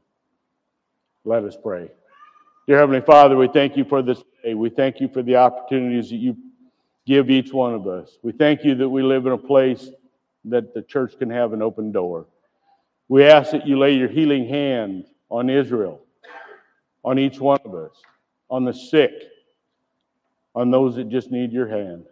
Let 1.24 1.44
us 1.44 1.56
pray. 1.60 1.90
Dear 2.66 2.78
Heavenly 2.78 3.00
Father, 3.00 3.36
we 3.36 3.48
thank 3.48 3.76
you 3.76 3.84
for 3.84 4.02
this 4.02 4.22
day. 4.42 4.54
We 4.54 4.70
thank 4.70 5.00
you 5.00 5.08
for 5.08 5.22
the 5.22 5.36
opportunities 5.36 6.10
that 6.10 6.16
you 6.16 6.36
give 7.06 7.30
each 7.30 7.52
one 7.52 7.74
of 7.74 7.86
us. 7.86 8.18
We 8.22 8.32
thank 8.32 8.64
you 8.64 8.74
that 8.76 8.88
we 8.88 9.02
live 9.02 9.26
in 9.26 9.32
a 9.32 9.38
place 9.38 9.90
that 10.46 10.74
the 10.74 10.82
church 10.82 11.18
can 11.18 11.30
have 11.30 11.52
an 11.52 11.62
open 11.62 11.92
door. 11.92 12.26
We 13.08 13.24
ask 13.24 13.52
that 13.52 13.66
you 13.66 13.78
lay 13.78 13.94
your 13.94 14.08
healing 14.08 14.48
hand 14.48 15.06
on 15.30 15.50
Israel, 15.50 16.00
on 17.04 17.18
each 17.18 17.40
one 17.40 17.58
of 17.64 17.74
us, 17.74 17.92
on 18.50 18.64
the 18.64 18.72
sick, 18.72 19.12
on 20.54 20.70
those 20.70 20.96
that 20.96 21.08
just 21.08 21.30
need 21.30 21.52
your 21.52 21.68
hand. 21.68 22.06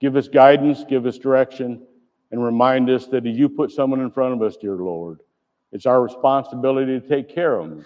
Give 0.00 0.16
us 0.16 0.28
guidance, 0.28 0.84
give 0.88 1.06
us 1.06 1.18
direction, 1.18 1.86
and 2.30 2.42
remind 2.42 2.90
us 2.90 3.06
that 3.06 3.24
you 3.24 3.48
put 3.48 3.70
someone 3.70 4.00
in 4.00 4.10
front 4.10 4.34
of 4.34 4.42
us, 4.42 4.56
dear 4.56 4.74
Lord, 4.74 5.20
it's 5.72 5.86
our 5.86 6.02
responsibility 6.02 6.98
to 6.98 7.06
take 7.06 7.28
care 7.28 7.58
of 7.58 7.68
them 7.68 7.84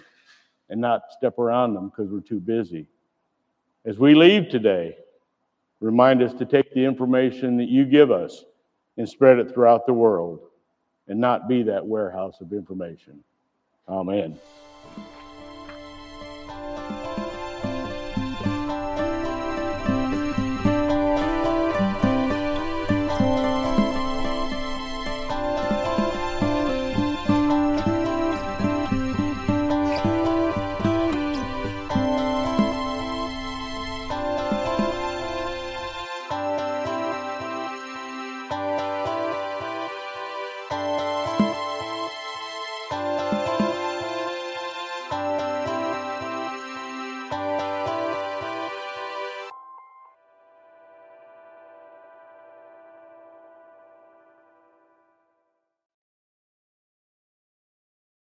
and 0.69 0.79
not 0.79 1.03
step 1.11 1.39
around 1.39 1.73
them 1.73 1.89
because 1.89 2.09
we're 2.09 2.21
too 2.21 2.39
busy. 2.39 2.87
As 3.85 3.97
we 3.99 4.15
leave 4.15 4.49
today, 4.49 4.95
remind 5.81 6.21
us 6.21 6.33
to 6.35 6.45
take 6.45 6.73
the 6.73 6.85
information 6.85 7.57
that 7.57 7.67
you 7.67 7.85
give 7.85 8.11
us 8.11 8.45
and 8.97 9.07
spread 9.07 9.39
it 9.39 9.53
throughout 9.53 9.85
the 9.85 9.93
world 9.93 10.39
and 11.07 11.19
not 11.19 11.47
be 11.47 11.63
that 11.63 11.85
warehouse 11.85 12.39
of 12.41 12.53
information. 12.53 13.23
Amen. 13.87 14.39